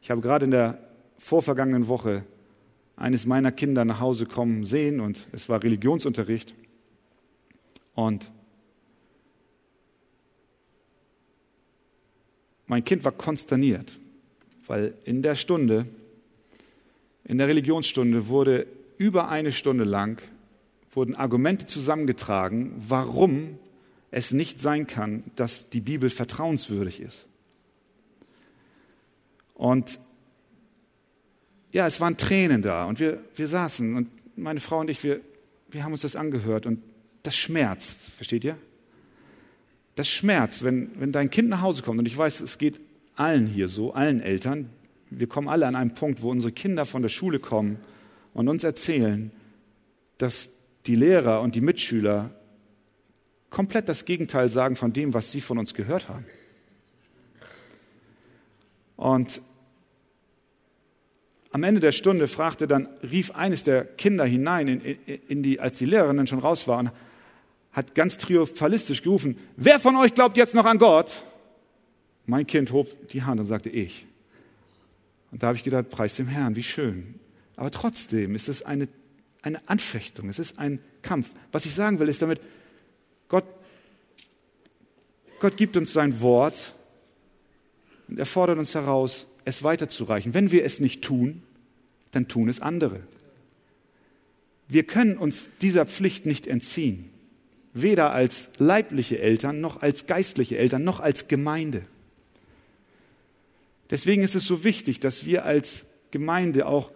Ich 0.00 0.10
habe 0.10 0.22
gerade 0.22 0.46
in 0.46 0.50
der 0.50 0.78
vorvergangenen 1.18 1.88
Woche 1.88 2.24
eines 2.96 3.26
meiner 3.26 3.52
Kinder 3.52 3.84
nach 3.84 4.00
Hause 4.00 4.24
kommen 4.24 4.64
sehen 4.64 4.98
und 4.98 5.26
es 5.32 5.50
war 5.50 5.62
Religionsunterricht. 5.62 6.54
Und 7.94 8.30
mein 12.66 12.82
Kind 12.82 13.04
war 13.04 13.12
konsterniert, 13.12 13.92
weil 14.66 14.94
in 15.04 15.20
der 15.20 15.34
Stunde, 15.34 15.86
in 17.24 17.36
der 17.36 17.48
Religionsstunde 17.48 18.28
wurde 18.28 18.66
über 18.96 19.28
eine 19.28 19.52
Stunde 19.52 19.84
lang 19.84 20.22
wurden 20.94 21.14
Argumente 21.14 21.66
zusammengetragen, 21.66 22.72
warum 22.88 23.58
es 24.10 24.32
nicht 24.32 24.60
sein 24.60 24.86
kann, 24.86 25.24
dass 25.36 25.68
die 25.68 25.82
Bibel 25.82 26.08
vertrauenswürdig 26.08 27.00
ist. 27.00 27.26
Und 29.56 29.98
ja, 31.72 31.86
es 31.86 32.00
waren 32.00 32.16
Tränen 32.16 32.62
da 32.62 32.84
und 32.84 33.00
wir, 33.00 33.20
wir 33.34 33.48
saßen 33.48 33.96
und 33.96 34.08
meine 34.36 34.60
Frau 34.60 34.80
und 34.80 34.90
ich, 34.90 35.02
wir, 35.02 35.20
wir 35.70 35.82
haben 35.82 35.92
uns 35.92 36.02
das 36.02 36.14
angehört 36.14 36.66
und 36.66 36.82
das 37.22 37.36
schmerzt, 37.36 38.00
versteht 38.16 38.44
ihr? 38.44 38.56
Das 39.94 40.08
schmerzt, 40.08 40.62
wenn, 40.62 40.90
wenn 41.00 41.10
dein 41.10 41.30
Kind 41.30 41.48
nach 41.48 41.62
Hause 41.62 41.82
kommt 41.82 41.98
und 41.98 42.06
ich 42.06 42.16
weiß, 42.16 42.40
es 42.40 42.58
geht 42.58 42.80
allen 43.14 43.46
hier 43.46 43.66
so, 43.66 43.94
allen 43.94 44.20
Eltern, 44.20 44.68
wir 45.10 45.26
kommen 45.26 45.48
alle 45.48 45.66
an 45.66 45.74
einen 45.74 45.94
Punkt, 45.94 46.22
wo 46.22 46.30
unsere 46.30 46.52
Kinder 46.52 46.84
von 46.84 47.02
der 47.02 47.08
Schule 47.08 47.38
kommen 47.38 47.78
und 48.34 48.48
uns 48.48 48.62
erzählen, 48.62 49.30
dass 50.18 50.52
die 50.86 50.96
Lehrer 50.96 51.40
und 51.40 51.54
die 51.54 51.60
Mitschüler 51.60 52.30
komplett 53.48 53.88
das 53.88 54.04
Gegenteil 54.04 54.50
sagen 54.50 54.76
von 54.76 54.92
dem, 54.92 55.14
was 55.14 55.32
sie 55.32 55.40
von 55.40 55.58
uns 55.58 55.72
gehört 55.72 56.08
haben. 56.08 56.26
Und 58.96 59.40
am 61.50 61.62
Ende 61.62 61.80
der 61.80 61.92
Stunde 61.92 62.28
fragte 62.28 62.66
dann, 62.68 62.88
rief 63.02 63.30
eines 63.30 63.62
der 63.62 63.84
Kinder 63.84 64.24
hinein, 64.24 64.68
in, 64.68 64.80
in 65.28 65.42
die, 65.42 65.60
als 65.60 65.78
die 65.78 65.86
Lehrerin 65.86 66.16
dann 66.16 66.26
schon 66.26 66.38
raus 66.38 66.68
war, 66.68 66.78
und 66.78 66.90
hat 67.72 67.94
ganz 67.94 68.18
triumphalistisch 68.18 69.02
gerufen, 69.02 69.38
wer 69.56 69.80
von 69.80 69.96
euch 69.96 70.14
glaubt 70.14 70.36
jetzt 70.36 70.54
noch 70.54 70.64
an 70.64 70.78
Gott? 70.78 71.24
Mein 72.24 72.46
Kind 72.46 72.72
hob 72.72 73.08
die 73.10 73.22
Hand 73.22 73.40
und 73.40 73.46
sagte, 73.46 73.70
ich. 73.70 74.06
Und 75.30 75.42
da 75.42 75.48
habe 75.48 75.56
ich 75.56 75.64
gedacht, 75.64 75.90
preis 75.90 76.16
dem 76.16 76.28
Herrn, 76.28 76.56
wie 76.56 76.62
schön. 76.62 77.20
Aber 77.56 77.70
trotzdem 77.70 78.34
ist 78.34 78.48
es 78.48 78.62
eine, 78.62 78.88
eine 79.42 79.60
Anfechtung, 79.66 80.28
es 80.28 80.38
ist 80.38 80.58
ein 80.58 80.78
Kampf. 81.02 81.30
Was 81.52 81.66
ich 81.66 81.74
sagen 81.74 81.98
will, 81.98 82.08
ist 82.08 82.22
damit, 82.22 82.40
Gott, 83.28 83.44
Gott 85.40 85.56
gibt 85.56 85.76
uns 85.76 85.92
sein 85.92 86.20
Wort 86.20 86.74
und 88.08 88.18
er 88.18 88.26
fordert 88.26 88.58
uns 88.58 88.74
heraus, 88.74 89.26
es 89.44 89.62
weiterzureichen. 89.62 90.34
Wenn 90.34 90.50
wir 90.50 90.64
es 90.64 90.80
nicht 90.80 91.02
tun, 91.02 91.42
dann 92.12 92.28
tun 92.28 92.48
es 92.48 92.60
andere. 92.60 93.00
Wir 94.68 94.84
können 94.84 95.16
uns 95.16 95.50
dieser 95.60 95.86
Pflicht 95.86 96.26
nicht 96.26 96.46
entziehen, 96.46 97.10
weder 97.72 98.12
als 98.12 98.48
leibliche 98.58 99.18
Eltern 99.18 99.60
noch 99.60 99.82
als 99.82 100.06
geistliche 100.06 100.58
Eltern 100.58 100.82
noch 100.82 101.00
als 101.00 101.28
Gemeinde. 101.28 101.82
Deswegen 103.90 104.22
ist 104.22 104.34
es 104.34 104.44
so 104.44 104.64
wichtig, 104.64 104.98
dass 104.98 105.24
wir 105.26 105.44
als 105.44 105.84
Gemeinde 106.10 106.66
auch 106.66 106.90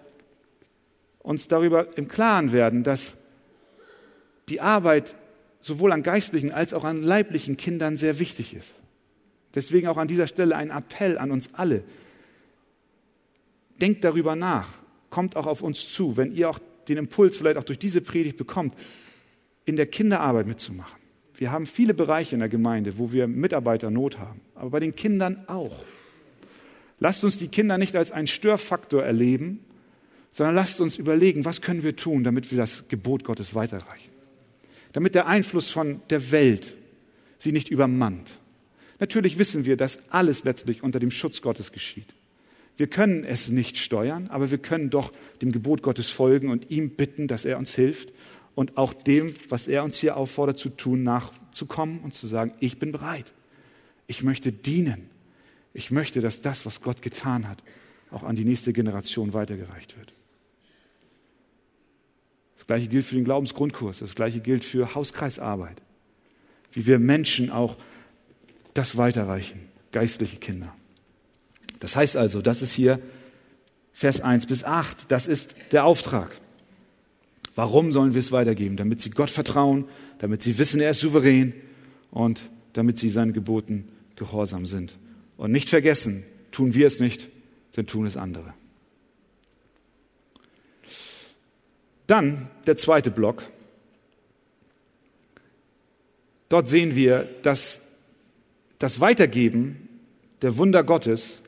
uns 1.21 1.47
darüber 1.49 1.97
im 1.97 2.09
Klaren 2.09 2.53
werden, 2.53 2.83
dass 2.83 3.15
die 4.49 4.61
Arbeit 4.61 5.15
sowohl 5.61 5.93
an 5.93 6.03
geistlichen 6.03 6.53
als 6.53 6.75
auch 6.75 6.85
an 6.85 7.03
leiblichen 7.03 7.57
Kindern 7.57 7.97
sehr 7.97 8.19
wichtig 8.19 8.55
ist. 8.55 8.75
Deswegen 9.55 9.89
auch 9.89 9.97
an 9.97 10.09
dieser 10.09 10.27
Stelle 10.27 10.57
ein 10.57 10.71
Appell 10.71 11.19
an 11.19 11.31
uns 11.31 11.55
alle. 11.55 11.83
Denkt 13.81 14.05
darüber 14.05 14.37
nach, 14.37 14.69
kommt 15.09 15.37
auch 15.37 15.47
auf 15.47 15.63
uns 15.63 15.89
zu, 15.89 16.17
wenn 16.17 16.35
ihr 16.35 16.49
auch 16.51 16.59
den 16.89 16.99
Impuls 16.99 17.37
vielleicht 17.37 17.57
auch 17.57 17.65
durch 17.65 17.79
diese 17.79 18.01
Predigt 18.01 18.37
bekommt, 18.37 18.75
in 19.65 19.77
der 19.77 19.87
Kinderarbeit 19.87 20.47
mitzumachen. 20.47 21.01
Wir 21.35 21.51
haben 21.53 21.67
viele 21.67 21.95
Bereiche 21.95 22.35
in 22.35 22.41
der 22.41 22.49
Gemeinde, 22.49 22.99
wo 22.99 23.13
wir 23.13 23.27
Mitarbeiternot 23.27 24.19
haben, 24.19 24.41
aber 24.55 24.71
bei 24.71 24.81
den 24.81 24.95
Kindern 24.95 25.45
auch. 25.47 25.85
Lasst 26.99 27.25
uns 27.25 27.39
die 27.39 27.49
Kinder 27.49 27.79
nicht 27.79 27.97
als 27.97 28.13
einen 28.13 28.27
Störfaktor 28.27 29.03
erleben, 29.03 29.61
sondern 30.33 30.55
lasst 30.55 30.81
uns 30.81 30.99
überlegen, 30.99 31.45
was 31.45 31.63
können 31.63 31.83
wir 31.83 31.97
tun, 31.97 32.25
damit 32.25 32.51
wir 32.51 32.59
das 32.59 32.89
Gebot 32.89 33.25
Gottes 33.25 33.55
weiterreichen. 33.55 34.11
Damit 34.93 35.15
der 35.15 35.27
Einfluss 35.27 35.71
von 35.71 36.03
der 36.11 36.31
Welt 36.31 36.77
sie 37.39 37.53
nicht 37.53 37.69
übermannt. 37.71 38.40
Natürlich 39.01 39.39
wissen 39.39 39.65
wir, 39.65 39.77
dass 39.77 39.99
alles 40.11 40.45
letztlich 40.45 40.83
unter 40.83 41.01
dem 41.01 41.11
Schutz 41.11 41.41
Gottes 41.43 41.73
geschieht. 41.73 42.15
Wir 42.77 42.87
können 42.87 43.25
es 43.25 43.49
nicht 43.49 43.77
steuern, 43.77 44.29
aber 44.29 44.51
wir 44.51 44.59
können 44.59 44.91
doch 44.91 45.13
dem 45.43 45.53
Gebot 45.53 45.83
Gottes 45.83 46.09
folgen 46.11 46.51
und 46.51 46.71
ihm 46.71 46.91
bitten, 46.91 47.27
dass 47.27 47.45
er 47.45 47.59
uns 47.59 47.75
hilft 47.75 48.13
und 48.55 48.77
auch 48.77 48.93
dem, 48.93 49.35
was 49.49 49.69
er 49.69 49.85
uns 49.85 49.99
hier 49.99 50.17
auffordert 50.17 50.59
zu 50.59 50.69
tun, 50.69 51.03
nachzukommen 51.03 52.01
und 52.01 52.15
zu 52.15 52.27
sagen, 52.27 52.53
ich 52.61 52.79
bin 52.79 52.93
bereit. 52.93 53.33
Ich 54.07 54.23
möchte 54.23 54.53
dienen. 54.53 55.09
Ich 55.73 55.91
möchte, 55.91 56.21
dass 56.21 56.43
das, 56.43 56.67
was 56.67 56.81
Gott 56.81 57.01
getan 57.01 57.49
hat, 57.49 57.63
auch 58.11 58.23
an 58.23 58.37
die 58.37 58.45
nächste 58.45 58.73
Generation 58.73 59.33
weitergereicht 59.33 59.97
wird. 59.97 60.13
Das 62.57 62.67
gleiche 62.67 62.89
gilt 62.89 63.07
für 63.07 63.15
den 63.15 63.25
Glaubensgrundkurs, 63.25 64.01
das 64.01 64.15
gleiche 64.15 64.41
gilt 64.41 64.65
für 64.65 64.95
Hauskreisarbeit, 64.95 65.81
wie 66.73 66.87
wir 66.87 66.99
Menschen 66.99 67.51
auch 67.51 67.77
das 68.75 68.97
weiterreichen, 68.97 69.61
geistliche 69.93 70.37
Kinder. 70.37 70.75
Das 71.81 71.97
heißt 71.97 72.17
also, 72.17 72.43
das 72.43 72.63
ist 72.63 72.73
hier 72.73 73.01
Vers 73.93 74.21
1 74.21 74.47
bis 74.47 74.65
8, 74.65 75.11
das 75.11 75.27
ist 75.27 75.55
der 75.73 75.85
Auftrag. 75.85 76.35
Warum 77.55 77.93
sollen 77.93 78.15
wir 78.15 78.21
es 78.21 78.33
weitergeben? 78.33 78.77
Damit 78.77 79.01
sie 79.01 79.11
Gott 79.11 79.31
vertrauen, 79.31 79.87
damit 80.19 80.43
sie 80.43 80.59
wissen, 80.59 80.81
er 80.81 80.91
ist 80.91 81.01
souverän 81.01 81.53
und 82.11 82.45
damit 82.73 82.99
sie 82.99 83.11
seinen 83.11 83.33
Geboten 83.33 83.89
gehorsam 84.17 84.67
sind. 84.67 84.97
Und 85.37 85.53
nicht 85.53 85.69
vergessen, 85.69 86.23
tun 86.53 86.75
wir 86.75 86.87
es 86.87 87.01
nicht, 87.01 87.29
dann 87.73 87.87
tun 87.87 88.07
es 88.07 88.17
andere. 88.17 88.55
Dann 92.07 92.51
der 92.67 92.77
zweite 92.77 93.11
Block. 93.11 93.43
Dort 96.49 96.69
sehen 96.69 96.97
wir, 96.97 97.29
dass 97.43 97.81
das 98.81 98.99
Weitergeben 98.99 99.89
der 100.43 100.57
Wunder 100.57 100.83
Gottes 100.83 101.41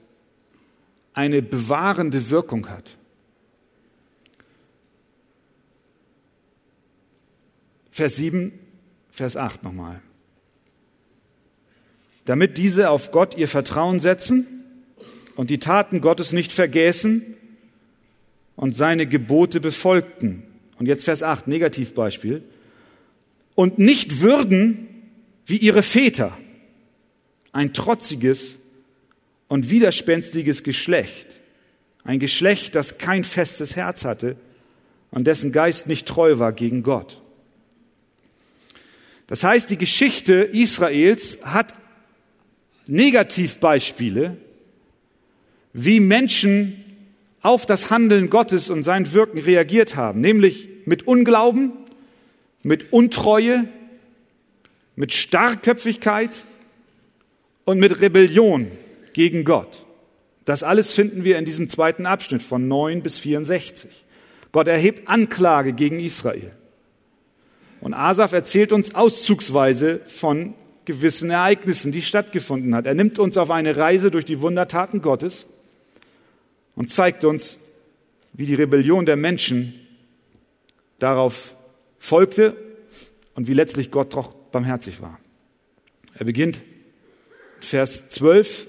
eine 1.12 1.42
bewahrende 1.42 2.30
Wirkung 2.30 2.68
hat. 2.68 2.96
Vers 7.90 8.16
7, 8.16 8.52
Vers 9.10 9.36
8 9.36 9.64
nochmal 9.64 10.00
damit 12.24 12.56
diese 12.56 12.90
auf 12.90 13.10
Gott 13.10 13.36
ihr 13.36 13.48
Vertrauen 13.48 14.00
setzen 14.00 14.46
und 15.34 15.50
die 15.50 15.58
Taten 15.58 16.00
Gottes 16.00 16.32
nicht 16.32 16.52
vergessen 16.52 17.36
und 18.56 18.76
seine 18.76 19.06
Gebote 19.06 19.60
befolgten. 19.60 20.44
Und 20.78 20.86
jetzt 20.86 21.04
Vers 21.04 21.22
8, 21.22 21.48
Negativbeispiel. 21.48 22.42
Und 23.54 23.78
nicht 23.78 24.20
würden 24.20 24.88
wie 25.46 25.56
ihre 25.56 25.82
Väter, 25.82 26.36
ein 27.52 27.74
trotziges 27.74 28.56
und 29.48 29.70
widerspenstiges 29.70 30.62
Geschlecht, 30.62 31.26
ein 32.04 32.18
Geschlecht, 32.18 32.74
das 32.74 32.98
kein 32.98 33.24
festes 33.24 33.76
Herz 33.76 34.04
hatte 34.04 34.36
und 35.10 35.26
dessen 35.26 35.52
Geist 35.52 35.86
nicht 35.86 36.06
treu 36.06 36.38
war 36.38 36.52
gegen 36.52 36.82
Gott. 36.82 37.20
Das 39.26 39.44
heißt, 39.44 39.70
die 39.70 39.78
Geschichte 39.78 40.34
Israels 40.34 41.38
hat 41.44 41.74
Negativbeispiele, 42.86 44.36
wie 45.72 46.00
Menschen 46.00 46.84
auf 47.40 47.66
das 47.66 47.90
Handeln 47.90 48.30
Gottes 48.30 48.70
und 48.70 48.82
sein 48.82 49.12
Wirken 49.12 49.38
reagiert 49.38 49.96
haben, 49.96 50.20
nämlich 50.20 50.68
mit 50.84 51.06
Unglauben, 51.06 51.72
mit 52.62 52.92
Untreue, 52.92 53.68
mit 54.96 55.12
Starrköpfigkeit 55.12 56.30
und 57.64 57.78
mit 57.78 58.00
Rebellion 58.00 58.70
gegen 59.12 59.44
Gott. 59.44 59.84
Das 60.44 60.62
alles 60.62 60.92
finden 60.92 61.24
wir 61.24 61.38
in 61.38 61.44
diesem 61.44 61.68
zweiten 61.68 62.06
Abschnitt 62.06 62.42
von 62.42 62.66
9 62.66 63.02
bis 63.02 63.18
64. 63.18 63.90
Gott 64.50 64.66
erhebt 64.66 65.08
Anklage 65.08 65.72
gegen 65.72 66.00
Israel. 66.00 66.52
Und 67.80 67.94
Asaf 67.94 68.32
erzählt 68.32 68.72
uns 68.72 68.94
auszugsweise 68.94 70.00
von 70.06 70.54
gewissen 70.84 71.30
Ereignissen, 71.30 71.92
die 71.92 72.02
stattgefunden 72.02 72.74
hat. 72.74 72.86
Er 72.86 72.94
nimmt 72.94 73.18
uns 73.18 73.36
auf 73.36 73.50
eine 73.50 73.76
Reise 73.76 74.10
durch 74.10 74.24
die 74.24 74.40
Wundertaten 74.40 75.00
Gottes 75.00 75.46
und 76.74 76.90
zeigt 76.90 77.24
uns, 77.24 77.58
wie 78.32 78.46
die 78.46 78.54
Rebellion 78.54 79.06
der 79.06 79.16
Menschen 79.16 79.74
darauf 80.98 81.54
folgte 81.98 82.56
und 83.34 83.48
wie 83.48 83.54
letztlich 83.54 83.90
Gott 83.90 84.14
doch 84.14 84.32
barmherzig 84.32 85.00
war. 85.00 85.18
Er 86.14 86.24
beginnt 86.24 86.62
Vers 87.62 88.10
12. 88.10 88.66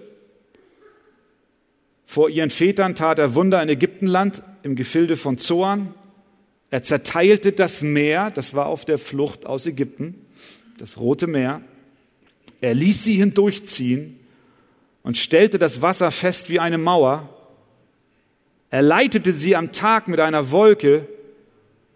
Vor 2.06 2.30
ihren 2.30 2.52
Vätern 2.52 2.94
tat 2.94 3.18
er 3.18 3.34
Wunder 3.34 3.62
in 3.62 3.70
Ägyptenland 3.70 4.44
im 4.62 4.76
Gefilde 4.76 5.18
von 5.18 5.40
Zoan. 5.40 5.94
Er 6.70 6.84
zerteilte 6.84 7.54
das 7.54 7.82
Meer, 7.82 8.30
das 8.30 8.54
war 8.54 8.68
auf 8.68 8.86
der 8.86 9.00
Flucht 9.00 9.48
aus 9.48 9.66
Ägypten, 9.66 10.26
das 10.78 11.00
Rote 11.00 11.26
Meer. 11.26 11.62
Er 12.62 12.76
ließ 12.76 13.04
sie 13.04 13.16
hindurchziehen 13.16 14.20
und 15.02 15.18
stellte 15.18 15.58
das 15.58 15.82
Wasser 15.82 16.12
fest 16.12 16.50
wie 16.50 16.60
eine 16.60 16.78
Mauer. 16.78 17.30
Er 18.70 18.84
leitete 18.84 19.34
sie 19.34 19.56
am 19.56 19.72
Tag 19.72 20.08
mit 20.08 20.20
einer 20.20 20.52
Wolke 20.52 21.08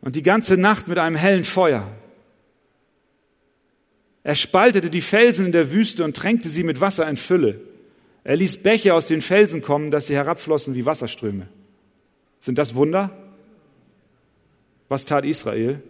und 0.01 0.15
die 0.15 0.23
ganze 0.23 0.57
Nacht 0.57 0.87
mit 0.87 0.97
einem 0.97 1.15
hellen 1.15 1.43
Feuer. 1.43 1.87
Er 4.27 4.35
spaltete 4.35 4.89
die 4.89 4.99
Felsen 4.99 5.45
in 5.45 5.51
der 5.53 5.71
Wüste 5.71 6.03
und 6.03 6.17
tränkte 6.17 6.49
sie 6.49 6.63
mit 6.63 6.81
Wasser 6.81 7.09
in 7.09 7.15
Fülle. 7.15 7.61
Er 8.25 8.35
ließ 8.35 8.57
Bäche 8.57 8.93
aus 8.93 9.07
den 9.07 9.21
Felsen 9.21 9.61
kommen, 9.61 9.89
dass 9.89 10.07
sie 10.07 10.15
herabflossen 10.15 10.75
wie 10.75 10.85
Wasserströme. 10.85 11.47
Sind 12.41 12.57
das 12.57 12.75
Wunder? 12.75 13.17
Was 14.89 15.05
tat 15.05 15.23
Israel? 15.23 15.81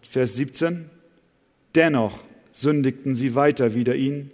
Vers 0.00 0.36
17. 0.36 0.88
Dennoch 1.74 2.18
sündigten 2.52 3.14
sie 3.14 3.34
weiter 3.34 3.74
wider 3.74 3.94
ihn 3.94 4.30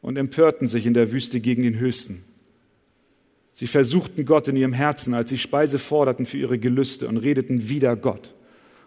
und 0.00 0.16
empörten 0.16 0.68
sich 0.68 0.86
in 0.86 0.94
der 0.94 1.12
Wüste 1.12 1.40
gegen 1.40 1.64
den 1.64 1.78
Höchsten. 1.78 2.24
Sie 3.52 3.66
versuchten 3.66 4.24
Gott 4.24 4.48
in 4.48 4.56
ihrem 4.56 4.72
Herzen, 4.72 5.12
als 5.12 5.28
sie 5.28 5.36
Speise 5.36 5.78
forderten 5.78 6.24
für 6.24 6.38
ihre 6.38 6.58
Gelüste 6.58 7.08
und 7.08 7.18
redeten 7.18 7.68
wider 7.68 7.94
Gott 7.94 8.32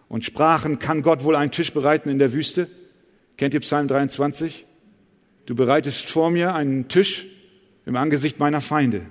und 0.09 0.25
sprachen, 0.25 0.79
kann 0.79 1.03
Gott 1.03 1.23
wohl 1.23 1.35
einen 1.35 1.51
Tisch 1.51 1.71
bereiten 1.71 2.09
in 2.09 2.19
der 2.19 2.33
Wüste? 2.33 2.67
Kennt 3.37 3.53
ihr 3.53 3.61
Psalm 3.61 3.87
23? 3.87 4.65
Du 5.45 5.55
bereitest 5.55 6.09
vor 6.09 6.29
mir 6.31 6.53
einen 6.53 6.89
Tisch 6.89 7.25
im 7.85 7.95
Angesicht 7.95 8.39
meiner 8.39 8.59
Feinde. 8.59 9.05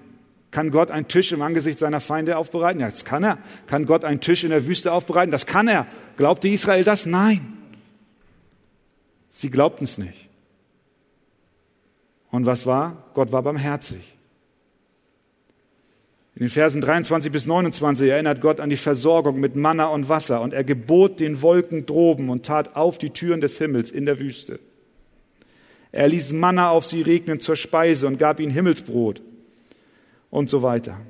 Kann 0.50 0.70
Gott 0.70 0.90
einen 0.90 1.08
Tisch 1.08 1.32
im 1.32 1.42
Angesicht 1.42 1.78
seiner 1.78 2.00
Feinde 2.00 2.36
aufbereiten? 2.36 2.80
Ja, 2.80 2.90
das 2.90 3.04
kann 3.04 3.22
er. 3.22 3.38
Kann 3.66 3.86
Gott 3.86 4.04
einen 4.04 4.20
Tisch 4.20 4.44
in 4.44 4.50
der 4.50 4.66
Wüste 4.66 4.92
aufbereiten? 4.92 5.30
Das 5.30 5.46
kann 5.46 5.68
er. 5.68 5.86
Glaubte 6.16 6.48
Israel 6.48 6.84
das? 6.84 7.06
Nein. 7.06 7.54
Sie 9.30 9.50
glaubten 9.50 9.84
es 9.84 9.98
nicht. 9.98 10.28
Und 12.30 12.46
was 12.46 12.66
war? 12.66 13.04
Gott 13.14 13.30
war 13.30 13.42
barmherzig. 13.42 14.17
In 16.38 16.44
den 16.44 16.50
Versen 16.50 16.80
23 16.80 17.32
bis 17.32 17.48
29 17.48 18.08
erinnert 18.08 18.40
Gott 18.40 18.60
an 18.60 18.70
die 18.70 18.76
Versorgung 18.76 19.40
mit 19.40 19.56
Manna 19.56 19.88
und 19.88 20.08
Wasser 20.08 20.40
und 20.40 20.52
er 20.52 20.62
gebot 20.62 21.18
den 21.18 21.42
Wolken 21.42 21.84
droben 21.84 22.30
und 22.30 22.46
tat 22.46 22.76
auf 22.76 22.96
die 22.96 23.10
Türen 23.10 23.40
des 23.40 23.58
Himmels 23.58 23.90
in 23.90 24.06
der 24.06 24.20
Wüste. 24.20 24.60
Er 25.90 26.06
ließ 26.06 26.30
Manna 26.34 26.70
auf 26.70 26.84
sie 26.84 27.02
regnen 27.02 27.40
zur 27.40 27.56
Speise 27.56 28.06
und 28.06 28.20
gab 28.20 28.38
ihnen 28.38 28.52
Himmelsbrot 28.52 29.20
und 30.30 30.48
so 30.48 30.62
weiter. 30.62 31.00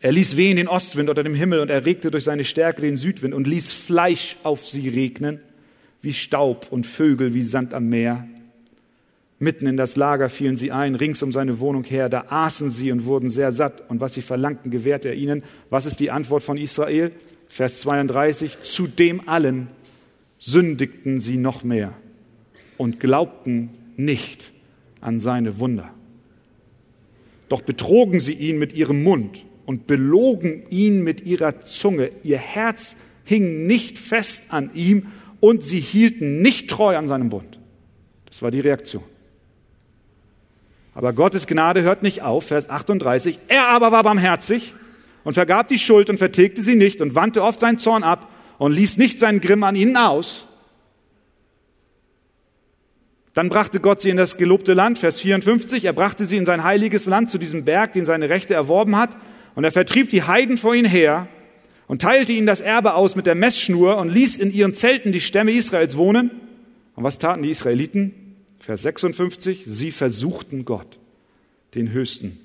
Er 0.00 0.12
ließ 0.12 0.36
wehen 0.36 0.56
den 0.56 0.68
Ostwind 0.68 1.08
unter 1.08 1.24
dem 1.24 1.34
Himmel 1.34 1.60
und 1.60 1.70
erregte 1.70 2.10
durch 2.10 2.24
seine 2.24 2.44
Stärke 2.44 2.82
den 2.82 2.98
Südwind 2.98 3.32
und 3.32 3.46
ließ 3.46 3.72
Fleisch 3.72 4.36
auf 4.42 4.68
sie 4.68 4.90
regnen 4.90 5.40
wie 6.02 6.12
Staub 6.12 6.66
und 6.70 6.86
Vögel 6.86 7.32
wie 7.32 7.42
Sand 7.42 7.72
am 7.72 7.88
Meer. 7.88 8.28
Mitten 9.42 9.66
in 9.66 9.78
das 9.78 9.96
Lager 9.96 10.28
fielen 10.28 10.56
sie 10.56 10.70
ein, 10.70 10.94
rings 10.94 11.22
um 11.22 11.32
seine 11.32 11.60
Wohnung 11.60 11.82
her. 11.84 12.10
Da 12.10 12.26
aßen 12.28 12.68
sie 12.68 12.92
und 12.92 13.06
wurden 13.06 13.30
sehr 13.30 13.52
satt. 13.52 13.88
Und 13.88 14.00
was 14.02 14.12
sie 14.12 14.20
verlangten, 14.20 14.70
gewährte 14.70 15.08
er 15.08 15.14
ihnen. 15.14 15.42
Was 15.70 15.86
ist 15.86 15.98
die 15.98 16.10
Antwort 16.10 16.42
von 16.42 16.58
Israel? 16.58 17.10
Vers 17.48 17.80
32. 17.80 18.58
Zu 18.62 18.86
dem 18.86 19.26
allen 19.28 19.68
sündigten 20.38 21.20
sie 21.20 21.38
noch 21.38 21.64
mehr 21.64 21.94
und 22.76 23.00
glaubten 23.00 23.70
nicht 23.96 24.52
an 25.00 25.18
seine 25.18 25.58
Wunder. 25.58 25.90
Doch 27.48 27.62
betrogen 27.62 28.20
sie 28.20 28.34
ihn 28.34 28.58
mit 28.58 28.74
ihrem 28.74 29.02
Mund 29.02 29.46
und 29.64 29.86
belogen 29.86 30.64
ihn 30.68 31.02
mit 31.02 31.22
ihrer 31.22 31.62
Zunge. 31.62 32.10
Ihr 32.22 32.38
Herz 32.38 32.96
hing 33.24 33.66
nicht 33.66 33.98
fest 33.98 34.44
an 34.50 34.70
ihm 34.74 35.06
und 35.40 35.64
sie 35.64 35.80
hielten 35.80 36.42
nicht 36.42 36.68
treu 36.68 36.98
an 36.98 37.08
seinem 37.08 37.30
Bund. 37.30 37.58
Das 38.26 38.42
war 38.42 38.50
die 38.50 38.60
Reaktion. 38.60 39.02
Aber 41.00 41.14
Gottes 41.14 41.46
Gnade 41.46 41.80
hört 41.80 42.02
nicht 42.02 42.20
auf, 42.20 42.48
Vers 42.48 42.68
38. 42.68 43.38
Er 43.48 43.68
aber 43.68 43.90
war 43.90 44.02
barmherzig 44.02 44.74
und 45.24 45.32
vergab 45.32 45.66
die 45.68 45.78
Schuld 45.78 46.10
und 46.10 46.18
vertilgte 46.18 46.60
sie 46.60 46.74
nicht 46.74 47.00
und 47.00 47.14
wandte 47.14 47.42
oft 47.42 47.58
seinen 47.58 47.78
Zorn 47.78 48.02
ab 48.02 48.28
und 48.58 48.72
ließ 48.72 48.98
nicht 48.98 49.18
seinen 49.18 49.40
Grimm 49.40 49.64
an 49.64 49.76
ihnen 49.76 49.96
aus. 49.96 50.44
Dann 53.32 53.48
brachte 53.48 53.80
Gott 53.80 54.02
sie 54.02 54.10
in 54.10 54.18
das 54.18 54.36
gelobte 54.36 54.74
Land, 54.74 54.98
Vers 54.98 55.20
54. 55.20 55.86
Er 55.86 55.94
brachte 55.94 56.26
sie 56.26 56.36
in 56.36 56.44
sein 56.44 56.64
heiliges 56.64 57.06
Land 57.06 57.30
zu 57.30 57.38
diesem 57.38 57.64
Berg, 57.64 57.94
den 57.94 58.04
seine 58.04 58.28
Rechte 58.28 58.52
erworben 58.52 58.98
hat. 58.98 59.16
Und 59.54 59.64
er 59.64 59.72
vertrieb 59.72 60.10
die 60.10 60.24
Heiden 60.24 60.58
vor 60.58 60.74
ihnen 60.74 60.86
her 60.86 61.28
und 61.86 62.02
teilte 62.02 62.32
ihnen 62.32 62.46
das 62.46 62.60
Erbe 62.60 62.92
aus 62.92 63.16
mit 63.16 63.24
der 63.24 63.36
Messschnur 63.36 63.96
und 63.96 64.10
ließ 64.10 64.36
in 64.36 64.52
ihren 64.52 64.74
Zelten 64.74 65.12
die 65.12 65.22
Stämme 65.22 65.52
Israels 65.52 65.96
wohnen. 65.96 66.30
Und 66.94 67.04
was 67.04 67.18
taten 67.18 67.42
die 67.42 67.50
Israeliten? 67.50 68.19
Vers 68.60 68.82
56, 68.82 69.64
sie 69.66 69.90
versuchten 69.90 70.66
Gott, 70.66 70.98
den 71.74 71.90
Höchsten, 71.92 72.38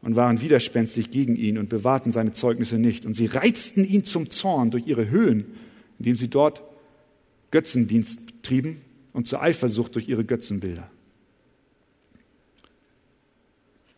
und 0.00 0.16
waren 0.16 0.40
widerspenstig 0.40 1.10
gegen 1.10 1.36
ihn 1.36 1.58
und 1.58 1.68
bewahrten 1.68 2.10
seine 2.10 2.32
Zeugnisse 2.32 2.78
nicht. 2.78 3.04
Und 3.04 3.14
sie 3.14 3.26
reizten 3.26 3.84
ihn 3.84 4.04
zum 4.04 4.30
Zorn 4.30 4.70
durch 4.70 4.86
ihre 4.86 5.10
Höhen, 5.10 5.44
indem 5.98 6.16
sie 6.16 6.28
dort 6.28 6.62
Götzendienst 7.50 8.20
trieben 8.42 8.80
und 9.12 9.26
zur 9.26 9.42
Eifersucht 9.42 9.94
durch 9.96 10.08
ihre 10.08 10.24
Götzenbilder. 10.24 10.88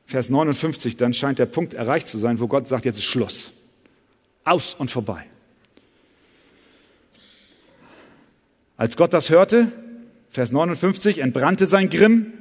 Vers 0.06 0.28
59, 0.30 0.96
dann 0.96 1.14
scheint 1.14 1.38
der 1.38 1.46
Punkt 1.46 1.74
erreicht 1.74 2.08
zu 2.08 2.18
sein, 2.18 2.40
wo 2.40 2.48
Gott 2.48 2.66
sagt, 2.66 2.84
jetzt 2.84 2.98
ist 2.98 3.04
Schluss. 3.04 3.52
Aus 4.44 4.74
und 4.74 4.90
vorbei. 4.90 5.24
Als 8.76 8.96
Gott 8.96 9.12
das 9.12 9.30
hörte, 9.30 9.70
Vers 10.32 10.50
59, 10.50 11.18
entbrannte 11.18 11.66
sein 11.66 11.90
Grimm 11.90 12.32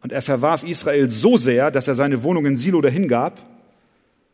und 0.00 0.12
er 0.12 0.22
verwarf 0.22 0.64
Israel 0.64 1.10
so 1.10 1.36
sehr, 1.36 1.70
dass 1.70 1.86
er 1.86 1.94
seine 1.94 2.22
Wohnung 2.22 2.46
in 2.46 2.56
Silo 2.56 2.80
dahingab. 2.80 3.44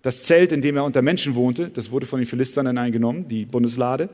Das 0.03 0.23
Zelt, 0.23 0.53
in 0.53 0.63
dem 0.63 0.77
er 0.77 0.85
unter 0.85 1.03
Menschen 1.03 1.35
wohnte, 1.35 1.71
das 1.71 1.91
wurde 1.91 2.07
von 2.07 2.21
den 2.21 2.27
Philistern 2.27 2.67
dann 2.67 2.79
eingenommen, 2.79 3.27
die 3.27 3.47
Bundeslade. 3.47 4.11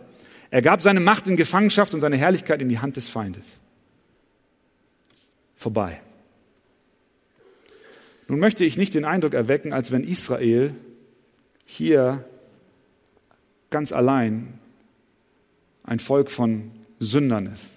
Er 0.50 0.62
gab 0.62 0.80
seine 0.80 1.00
Macht 1.00 1.26
in 1.26 1.36
Gefangenschaft 1.36 1.92
und 1.92 2.00
seine 2.00 2.16
Herrlichkeit 2.16 2.62
in 2.62 2.70
die 2.70 2.78
Hand 2.78 2.96
des 2.96 3.06
Feindes. 3.06 3.60
Vorbei. 5.56 6.00
Nun 8.28 8.38
möchte 8.38 8.64
ich 8.64 8.78
nicht 8.78 8.94
den 8.94 9.04
Eindruck 9.04 9.34
erwecken, 9.34 9.74
als 9.74 9.92
wenn 9.92 10.04
Israel 10.04 10.74
hier 11.66 12.24
ganz 13.68 13.92
allein 13.92 14.54
ein 15.84 15.98
Volk 15.98 16.30
von 16.30 16.70
Sündern 16.98 17.44
ist 17.44 17.74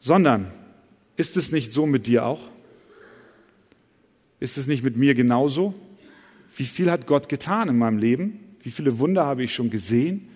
sondern 0.00 0.50
ist 1.16 1.36
es 1.36 1.52
nicht 1.52 1.72
so 1.72 1.86
mit 1.86 2.06
dir 2.06 2.24
auch? 2.24 2.48
Ist 4.40 4.56
es 4.56 4.66
nicht 4.66 4.82
mit 4.82 4.96
mir 4.96 5.14
genauso? 5.14 5.74
Wie 6.56 6.64
viel 6.64 6.90
hat 6.90 7.06
Gott 7.06 7.28
getan 7.28 7.68
in 7.68 7.78
meinem 7.78 7.98
Leben? 7.98 8.40
Wie 8.62 8.70
viele 8.70 8.98
Wunder 8.98 9.26
habe 9.26 9.42
ich 9.42 9.54
schon 9.54 9.70
gesehen? 9.70 10.28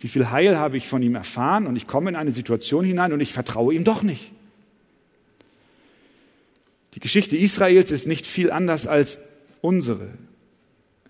Wie 0.00 0.08
viel 0.08 0.30
Heil 0.30 0.58
habe 0.58 0.76
ich 0.76 0.88
von 0.88 1.02
ihm 1.02 1.14
erfahren? 1.14 1.66
Und 1.66 1.76
ich 1.76 1.86
komme 1.86 2.10
in 2.10 2.16
eine 2.16 2.32
Situation 2.32 2.84
hinein 2.84 3.12
und 3.12 3.20
ich 3.20 3.32
vertraue 3.32 3.74
ihm 3.74 3.84
doch 3.84 4.02
nicht. 4.02 4.32
Die 6.94 7.00
Geschichte 7.00 7.36
Israels 7.36 7.90
ist 7.90 8.06
nicht 8.06 8.26
viel 8.26 8.50
anders 8.50 8.86
als 8.86 9.20
unsere. 9.60 10.08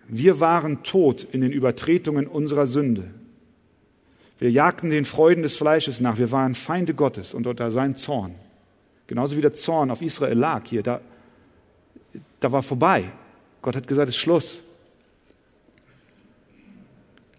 Wir 0.09 0.41
waren 0.41 0.83
tot 0.83 1.27
in 1.31 1.41
den 1.41 1.53
Übertretungen 1.53 2.27
unserer 2.27 2.67
Sünde. 2.67 3.11
Wir 4.39 4.51
jagten 4.51 4.91
den 4.91 5.05
Freuden 5.05 5.43
des 5.43 5.57
Fleisches 5.57 6.01
nach. 6.01 6.19
Wir 6.19 6.31
waren 6.31 6.55
Feinde 6.55 6.95
Gottes 6.95 7.33
und 7.33 7.47
unter 7.47 7.71
seinem 7.71 7.97
Zorn. 7.97 8.35
Genauso 9.07 9.37
wie 9.37 9.41
der 9.41 9.55
Zorn 9.55 9.91
auf 9.91 10.03
Israel 10.03 10.37
lag 10.37 10.63
hier. 10.67 10.83
Da, 10.83 11.01
da 12.41 12.53
war 12.53 12.63
vorbei. 12.63 13.05
Gott 13.63 13.77
hat 13.77 13.87
gesagt, 13.87 14.09
es 14.09 14.15
ist 14.15 14.21
Schluss. 14.21 14.59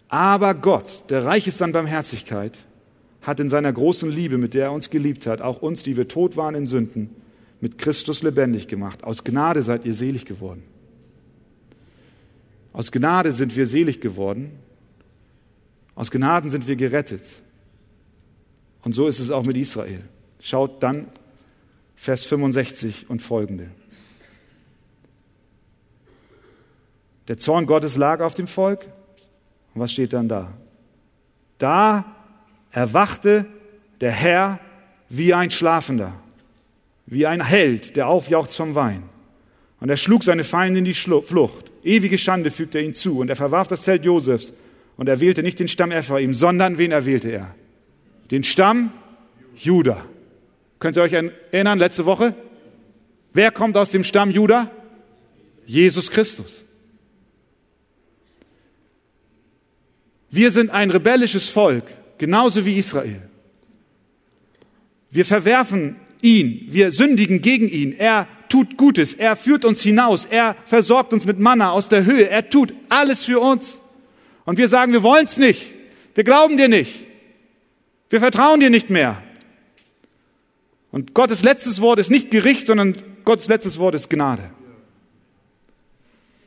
Aber 0.08 0.54
Gott, 0.54 1.04
der 1.10 1.24
reich 1.24 1.46
ist 1.46 1.62
an 1.62 1.72
Barmherzigkeit, 1.72 2.58
hat 3.22 3.40
in 3.40 3.48
seiner 3.48 3.72
großen 3.72 4.10
Liebe, 4.10 4.38
mit 4.38 4.54
der 4.54 4.64
er 4.64 4.72
uns 4.72 4.90
geliebt 4.90 5.26
hat, 5.26 5.42
auch 5.42 5.60
uns, 5.60 5.82
die 5.82 5.96
wir 5.96 6.08
tot 6.08 6.36
waren 6.36 6.54
in 6.54 6.66
Sünden, 6.66 7.14
mit 7.60 7.78
Christus 7.78 8.22
lebendig 8.22 8.68
gemacht. 8.68 9.04
Aus 9.04 9.22
Gnade 9.22 9.62
seid 9.62 9.84
ihr 9.84 9.94
selig 9.94 10.24
geworden. 10.24 10.62
Aus 12.72 12.90
Gnade 12.90 13.32
sind 13.32 13.54
wir 13.54 13.66
selig 13.66 14.00
geworden 14.00 14.52
aus 15.98 16.12
Gnaden 16.12 16.48
sind 16.48 16.68
wir 16.68 16.76
gerettet. 16.76 17.24
Und 18.84 18.94
so 18.94 19.08
ist 19.08 19.18
es 19.18 19.32
auch 19.32 19.44
mit 19.44 19.56
Israel. 19.56 20.04
Schaut 20.38 20.80
dann 20.80 21.08
Vers 21.96 22.24
65 22.24 23.10
und 23.10 23.20
folgende. 23.20 23.68
Der 27.26 27.36
Zorn 27.36 27.66
Gottes 27.66 27.96
lag 27.96 28.20
auf 28.20 28.34
dem 28.34 28.46
Volk. 28.46 28.86
Und 29.74 29.80
was 29.80 29.90
steht 29.90 30.12
dann 30.12 30.28
da? 30.28 30.52
Da 31.58 32.04
erwachte 32.70 33.46
der 34.00 34.12
Herr 34.12 34.60
wie 35.08 35.34
ein 35.34 35.50
Schlafender, 35.50 36.14
wie 37.06 37.26
ein 37.26 37.44
Held, 37.44 37.96
der 37.96 38.06
aufjaucht 38.06 38.52
vom 38.52 38.76
Wein. 38.76 39.02
Und 39.80 39.88
er 39.88 39.96
schlug 39.96 40.22
seine 40.22 40.44
Feinde 40.44 40.78
in 40.78 40.84
die 40.84 40.94
Flucht. 40.94 41.72
Ewige 41.82 42.18
Schande 42.18 42.52
fügte 42.52 42.78
er 42.78 42.84
ihnen 42.84 42.94
zu. 42.94 43.18
Und 43.18 43.30
er 43.30 43.36
verwarf 43.36 43.66
das 43.66 43.82
Zelt 43.82 44.04
Josefs 44.04 44.52
und 44.98 45.08
er 45.08 45.20
wählte 45.20 45.42
nicht 45.42 45.58
den 45.60 45.68
Stamm 45.68 45.92
Ephraim, 45.92 46.34
sondern 46.34 46.76
wen 46.76 46.90
erwählte 46.90 47.30
er? 47.30 47.54
Den 48.30 48.42
Stamm 48.42 48.92
Juda. 49.56 50.04
Könnt 50.80 50.96
ihr 50.96 51.02
euch 51.02 51.12
erinnern, 51.12 51.78
letzte 51.78 52.04
Woche? 52.04 52.34
Wer 53.32 53.52
kommt 53.52 53.76
aus 53.76 53.92
dem 53.92 54.04
Stamm 54.04 54.30
Juda? 54.30 54.70
Jesus 55.64 56.10
Christus. 56.10 56.64
Wir 60.30 60.50
sind 60.50 60.70
ein 60.70 60.90
rebellisches 60.90 61.48
Volk, 61.48 61.84
genauso 62.18 62.66
wie 62.66 62.76
Israel. 62.76 63.22
Wir 65.10 65.24
verwerfen 65.24 65.96
ihn, 66.20 66.66
wir 66.70 66.90
sündigen 66.90 67.40
gegen 67.40 67.68
ihn. 67.68 67.92
Er 67.96 68.26
tut 68.48 68.76
Gutes, 68.76 69.14
er 69.14 69.36
führt 69.36 69.64
uns 69.64 69.80
hinaus, 69.80 70.24
er 70.24 70.56
versorgt 70.66 71.12
uns 71.12 71.24
mit 71.24 71.38
Manna 71.38 71.70
aus 71.70 71.88
der 71.88 72.04
Höhe, 72.04 72.28
er 72.28 72.50
tut 72.50 72.74
alles 72.88 73.24
für 73.24 73.38
uns. 73.38 73.77
Und 74.48 74.56
wir 74.56 74.68
sagen, 74.68 74.94
wir 74.94 75.02
wollen 75.02 75.26
es 75.26 75.36
nicht. 75.36 75.74
Wir 76.14 76.24
glauben 76.24 76.56
dir 76.56 76.68
nicht. 76.68 77.04
Wir 78.08 78.18
vertrauen 78.18 78.60
dir 78.60 78.70
nicht 78.70 78.88
mehr. 78.88 79.22
Und 80.90 81.12
Gottes 81.12 81.42
letztes 81.42 81.82
Wort 81.82 81.98
ist 81.98 82.10
nicht 82.10 82.30
Gericht, 82.30 82.66
sondern 82.66 82.96
Gottes 83.26 83.48
letztes 83.48 83.78
Wort 83.78 83.94
ist 83.94 84.08
Gnade. 84.08 84.48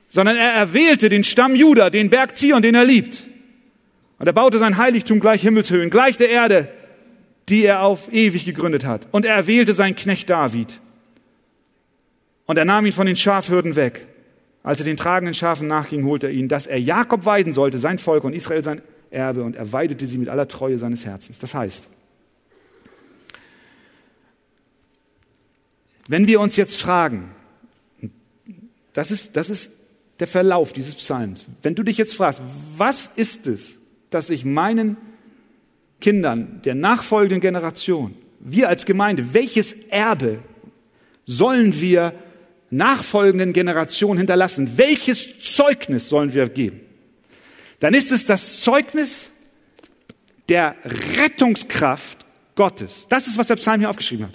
Sondern 0.10 0.36
er 0.36 0.52
erwählte 0.52 1.10
den 1.10 1.24
Stamm 1.24 1.56
Juda, 1.56 1.92
den 1.92 2.10
Berg 2.10 2.36
Zion, 2.36 2.64
den 2.64 2.74
er 2.74 2.86
liebt. 2.86 3.20
Und 4.18 4.26
er 4.26 4.34
baute 4.34 4.58
sein 4.58 4.78
Heiligtum 4.78 5.20
gleich 5.20 5.44
Himmelshöhen, 5.44 5.92
gleich 5.92 6.18
der 6.18 6.32
Erde, 6.32 6.70
die 7.50 7.66
er 7.66 7.84
auf 7.84 8.12
ewig 8.12 8.46
gegründet 8.46 8.84
hat. 8.84 9.10
Und 9.12 9.28
er 9.28 9.36
erwählte 9.36 9.76
seinen 9.76 9.94
Knecht 9.96 10.28
David. 10.28 10.80
Und 12.48 12.58
er 12.58 12.66
nahm 12.66 12.88
ihn 12.88 12.94
von 12.94 13.06
den 13.06 13.16
Schafhürden 13.16 13.76
weg 13.76 14.08
als 14.64 14.80
er 14.80 14.86
den 14.86 14.98
tragenden 14.98 15.34
Schafen 15.34 15.68
nachging, 15.68 16.06
holte 16.06 16.28
er 16.28 16.34
ihn, 16.34 16.48
dass 16.48 16.68
er 16.68 16.80
Jakob 16.80 17.26
weiden 17.26 17.54
sollte, 17.54 17.80
sein 17.80 18.00
Volk 18.00 18.24
und 18.24 18.34
Israel 18.34 18.64
sein 18.64 18.82
Erbe, 19.10 19.44
und 19.44 19.56
er 19.56 19.72
weidete 19.72 20.06
sie 20.06 20.18
mit 20.18 20.30
aller 20.30 20.48
Treue 20.48 20.78
seines 20.78 21.06
Herzens. 21.06 21.40
Das 21.40 21.54
heißt, 21.54 21.88
wenn 26.08 26.28
wir 26.28 26.40
uns 26.40 26.56
jetzt 26.56 26.78
fragen, 26.78 27.32
das 28.94 29.12
ist, 29.12 29.36
das 29.36 29.50
ist 29.50 29.72
der 30.20 30.28
Verlauf 30.28 30.74
dieses 30.74 30.96
Psalms, 30.96 31.46
wenn 31.64 31.76
du 31.76 31.84
dich 31.84 31.98
jetzt 31.98 32.16
fragst, 32.16 32.42
was 32.78 33.08
ist 33.08 33.48
es, 33.48 33.80
dass 34.10 34.30
ich 34.30 34.46
meinen 34.46 34.98
Kindern 36.00 36.62
der 36.64 36.76
nachfolgenden 36.76 37.42
Generation, 37.42 38.16
wir 38.40 38.70
als 38.70 38.86
Gemeinde, 38.86 39.34
welches 39.34 39.74
Erbe 39.90 40.40
sollen 41.26 41.80
wir 41.80 42.14
nachfolgenden 42.72 43.54
Generationen 43.54 44.18
hinterlassen? 44.18 44.78
Welches 44.78 45.40
Zeugnis 45.40 46.10
sollen 46.10 46.34
wir 46.34 46.50
geben? 46.50 46.82
Dann 47.80 47.94
ist 47.94 48.12
es 48.12 48.26
das 48.26 48.62
Zeugnis 48.62 49.30
der 50.50 50.76
Rettungskraft 51.18 52.26
Gottes. 52.56 53.08
Das 53.10 53.28
ist, 53.28 53.38
was 53.38 53.48
der 53.48 53.56
Psalm 53.56 53.80
hier 53.80 53.90
aufgeschrieben 53.90 54.26
hat. 54.26 54.34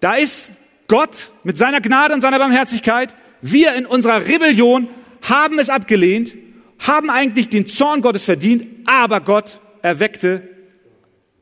Da 0.00 0.14
ist 0.14 0.50
Gott 0.88 1.30
mit 1.44 1.58
seiner 1.58 1.80
Gnade 1.80 2.14
und 2.14 2.20
seiner 2.20 2.38
Barmherzigkeit. 2.38 3.14
Wir 3.42 3.74
in 3.74 3.86
unserer 3.86 4.26
Rebellion 4.26 4.88
haben 5.28 5.58
es 5.58 5.68
abgelehnt, 5.68 6.34
haben 6.78 7.10
eigentlich 7.10 7.48
den 7.48 7.66
Zorn 7.66 8.00
Gottes 8.00 8.24
verdient, 8.24 8.66
aber 8.86 9.20
Gott 9.20 9.60
erweckte 9.82 10.48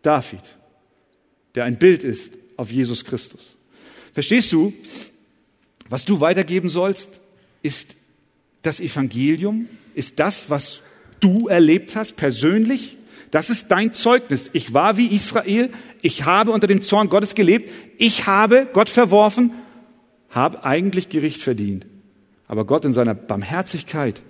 David, 0.02 0.42
der 1.54 1.64
ein 1.64 1.78
Bild 1.78 2.02
ist 2.02 2.32
auf 2.56 2.70
Jesus 2.70 3.04
Christus. 3.04 3.56
Verstehst 4.12 4.52
du? 4.52 4.72
Was 5.89 6.05
du 6.05 6.20
weitergeben 6.20 6.68
sollst, 6.68 7.20
ist 7.62 7.97
das 8.62 8.80
Evangelium, 8.80 9.68
ist 9.95 10.18
das, 10.18 10.51
was 10.51 10.82
du 11.20 11.49
erlebt 11.49 11.97
hast 11.97 12.16
persönlich. 12.16 12.97
Das 13.30 13.51
ist 13.51 13.68
dein 13.68 13.93
Zeugnis. 13.93 14.51
Ich 14.53 14.72
war 14.72 14.97
wie 14.97 15.07
Israel. 15.07 15.70
Ich 16.03 16.24
habe 16.24 16.51
unter 16.51 16.66
dem 16.66 16.82
Zorn 16.82 17.09
Gottes 17.09 17.34
gelebt. 17.34 17.70
Ich 17.99 18.26
habe 18.26 18.68
Gott 18.72 18.89
verworfen, 18.89 19.53
habe 20.30 20.64
eigentlich 20.64 21.09
Gericht 21.09 21.43
verdient. 21.43 21.86
Aber 22.47 22.64
Gott 22.64 22.84
in 22.84 22.93
seiner 22.93 23.14
Barmherzigkeit 23.14 24.22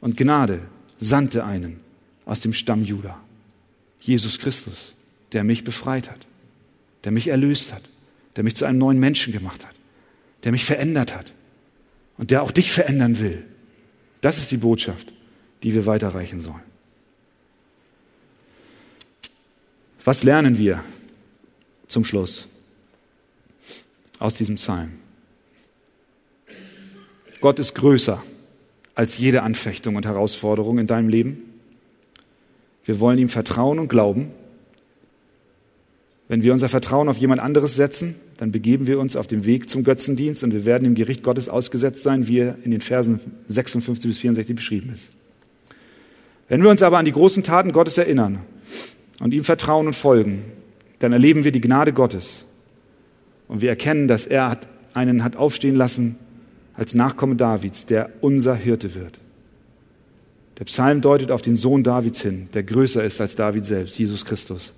und 0.00 0.16
Gnade 0.16 0.60
sandte 0.98 1.44
einen 1.44 1.80
aus 2.26 2.40
dem 2.40 2.52
Stamm 2.52 2.84
Juda. 2.84 3.18
Jesus 4.00 4.38
Christus, 4.38 4.94
der 5.32 5.44
mich 5.44 5.64
befreit 5.64 6.10
hat, 6.10 6.26
der 7.04 7.12
mich 7.12 7.28
erlöst 7.28 7.72
hat, 7.72 7.82
der 8.36 8.44
mich 8.44 8.56
zu 8.56 8.66
einem 8.66 8.78
neuen 8.78 8.98
Menschen 8.98 9.32
gemacht 9.32 9.64
hat, 9.64 9.74
der 10.44 10.52
mich 10.52 10.64
verändert 10.64 11.14
hat 11.14 11.32
und 12.18 12.30
der 12.30 12.42
auch 12.42 12.50
dich 12.50 12.70
verändern 12.70 13.18
will. 13.18 13.44
Das 14.20 14.38
ist 14.38 14.50
die 14.50 14.58
Botschaft, 14.58 15.12
die 15.62 15.74
wir 15.74 15.86
weiterreichen 15.86 16.40
sollen. 16.40 16.62
Was 20.04 20.22
lernen 20.22 20.58
wir 20.58 20.84
zum 21.88 22.04
Schluss 22.04 22.46
aus 24.18 24.34
diesem 24.34 24.56
Psalm? 24.56 24.92
Gott 27.40 27.58
ist 27.58 27.74
größer 27.74 28.22
als 28.94 29.18
jede 29.18 29.42
Anfechtung 29.42 29.96
und 29.96 30.06
Herausforderung 30.06 30.78
in 30.78 30.86
deinem 30.86 31.08
Leben. 31.08 31.42
Wir 32.84 33.00
wollen 33.00 33.18
ihm 33.18 33.28
vertrauen 33.28 33.78
und 33.78 33.88
glauben. 33.88 34.30
Wenn 36.26 36.42
wir 36.42 36.52
unser 36.52 36.68
Vertrauen 36.68 37.08
auf 37.08 37.18
jemand 37.18 37.40
anderes 37.40 37.74
setzen, 37.74 38.14
dann 38.38 38.50
begeben 38.50 38.86
wir 38.86 38.98
uns 38.98 39.14
auf 39.14 39.26
den 39.26 39.44
Weg 39.44 39.68
zum 39.68 39.84
Götzendienst 39.84 40.42
und 40.42 40.54
wir 40.54 40.64
werden 40.64 40.86
im 40.86 40.94
Gericht 40.94 41.22
Gottes 41.22 41.48
ausgesetzt 41.48 42.02
sein, 42.02 42.28
wie 42.28 42.38
er 42.38 42.56
in 42.64 42.70
den 42.70 42.80
Versen 42.80 43.20
56 43.48 44.10
bis 44.10 44.18
64 44.18 44.56
beschrieben 44.56 44.90
ist. 44.92 45.12
Wenn 46.48 46.62
wir 46.62 46.70
uns 46.70 46.82
aber 46.82 46.98
an 46.98 47.04
die 47.04 47.12
großen 47.12 47.42
Taten 47.42 47.72
Gottes 47.72 47.98
erinnern 47.98 48.40
und 49.20 49.34
ihm 49.34 49.44
vertrauen 49.44 49.86
und 49.86 49.94
folgen, 49.94 50.44
dann 50.98 51.12
erleben 51.12 51.44
wir 51.44 51.52
die 51.52 51.60
Gnade 51.60 51.92
Gottes. 51.92 52.44
Und 53.46 53.60
wir 53.60 53.68
erkennen, 53.68 54.08
dass 54.08 54.26
er 54.26 54.58
einen 54.94 55.24
hat 55.24 55.36
aufstehen 55.36 55.76
lassen 55.76 56.16
als 56.74 56.94
Nachkomme 56.94 57.36
Davids, 57.36 57.86
der 57.86 58.10
unser 58.20 58.54
Hirte 58.54 58.94
wird. 58.94 59.18
Der 60.58 60.64
Psalm 60.64 61.00
deutet 61.00 61.30
auf 61.30 61.42
den 61.42 61.56
Sohn 61.56 61.82
Davids 61.82 62.22
hin, 62.22 62.48
der 62.54 62.62
größer 62.62 63.02
ist 63.02 63.20
als 63.20 63.34
David 63.36 63.64
selbst, 63.66 63.98
Jesus 63.98 64.24
Christus. 64.24 64.72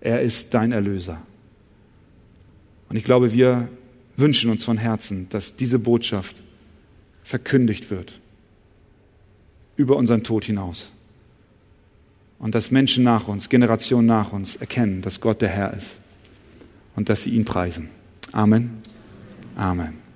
Er 0.00 0.20
ist 0.20 0.54
dein 0.54 0.72
Erlöser. 0.72 1.22
Und 2.88 2.96
ich 2.96 3.04
glaube, 3.04 3.32
wir 3.32 3.68
wünschen 4.16 4.50
uns 4.50 4.64
von 4.64 4.78
Herzen, 4.78 5.28
dass 5.30 5.56
diese 5.56 5.78
Botschaft 5.78 6.42
verkündigt 7.22 7.90
wird 7.90 8.20
über 9.76 9.96
unseren 9.96 10.24
Tod 10.24 10.44
hinaus. 10.44 10.90
Und 12.38 12.54
dass 12.54 12.70
Menschen 12.70 13.04
nach 13.04 13.28
uns, 13.28 13.48
Generationen 13.48 14.06
nach 14.06 14.32
uns 14.32 14.56
erkennen, 14.56 15.02
dass 15.02 15.20
Gott 15.20 15.40
der 15.40 15.48
Herr 15.48 15.74
ist 15.74 15.96
und 16.96 17.08
dass 17.08 17.24
sie 17.24 17.30
ihn 17.30 17.44
preisen. 17.44 17.90
Amen. 18.32 18.82
Amen. 19.56 20.07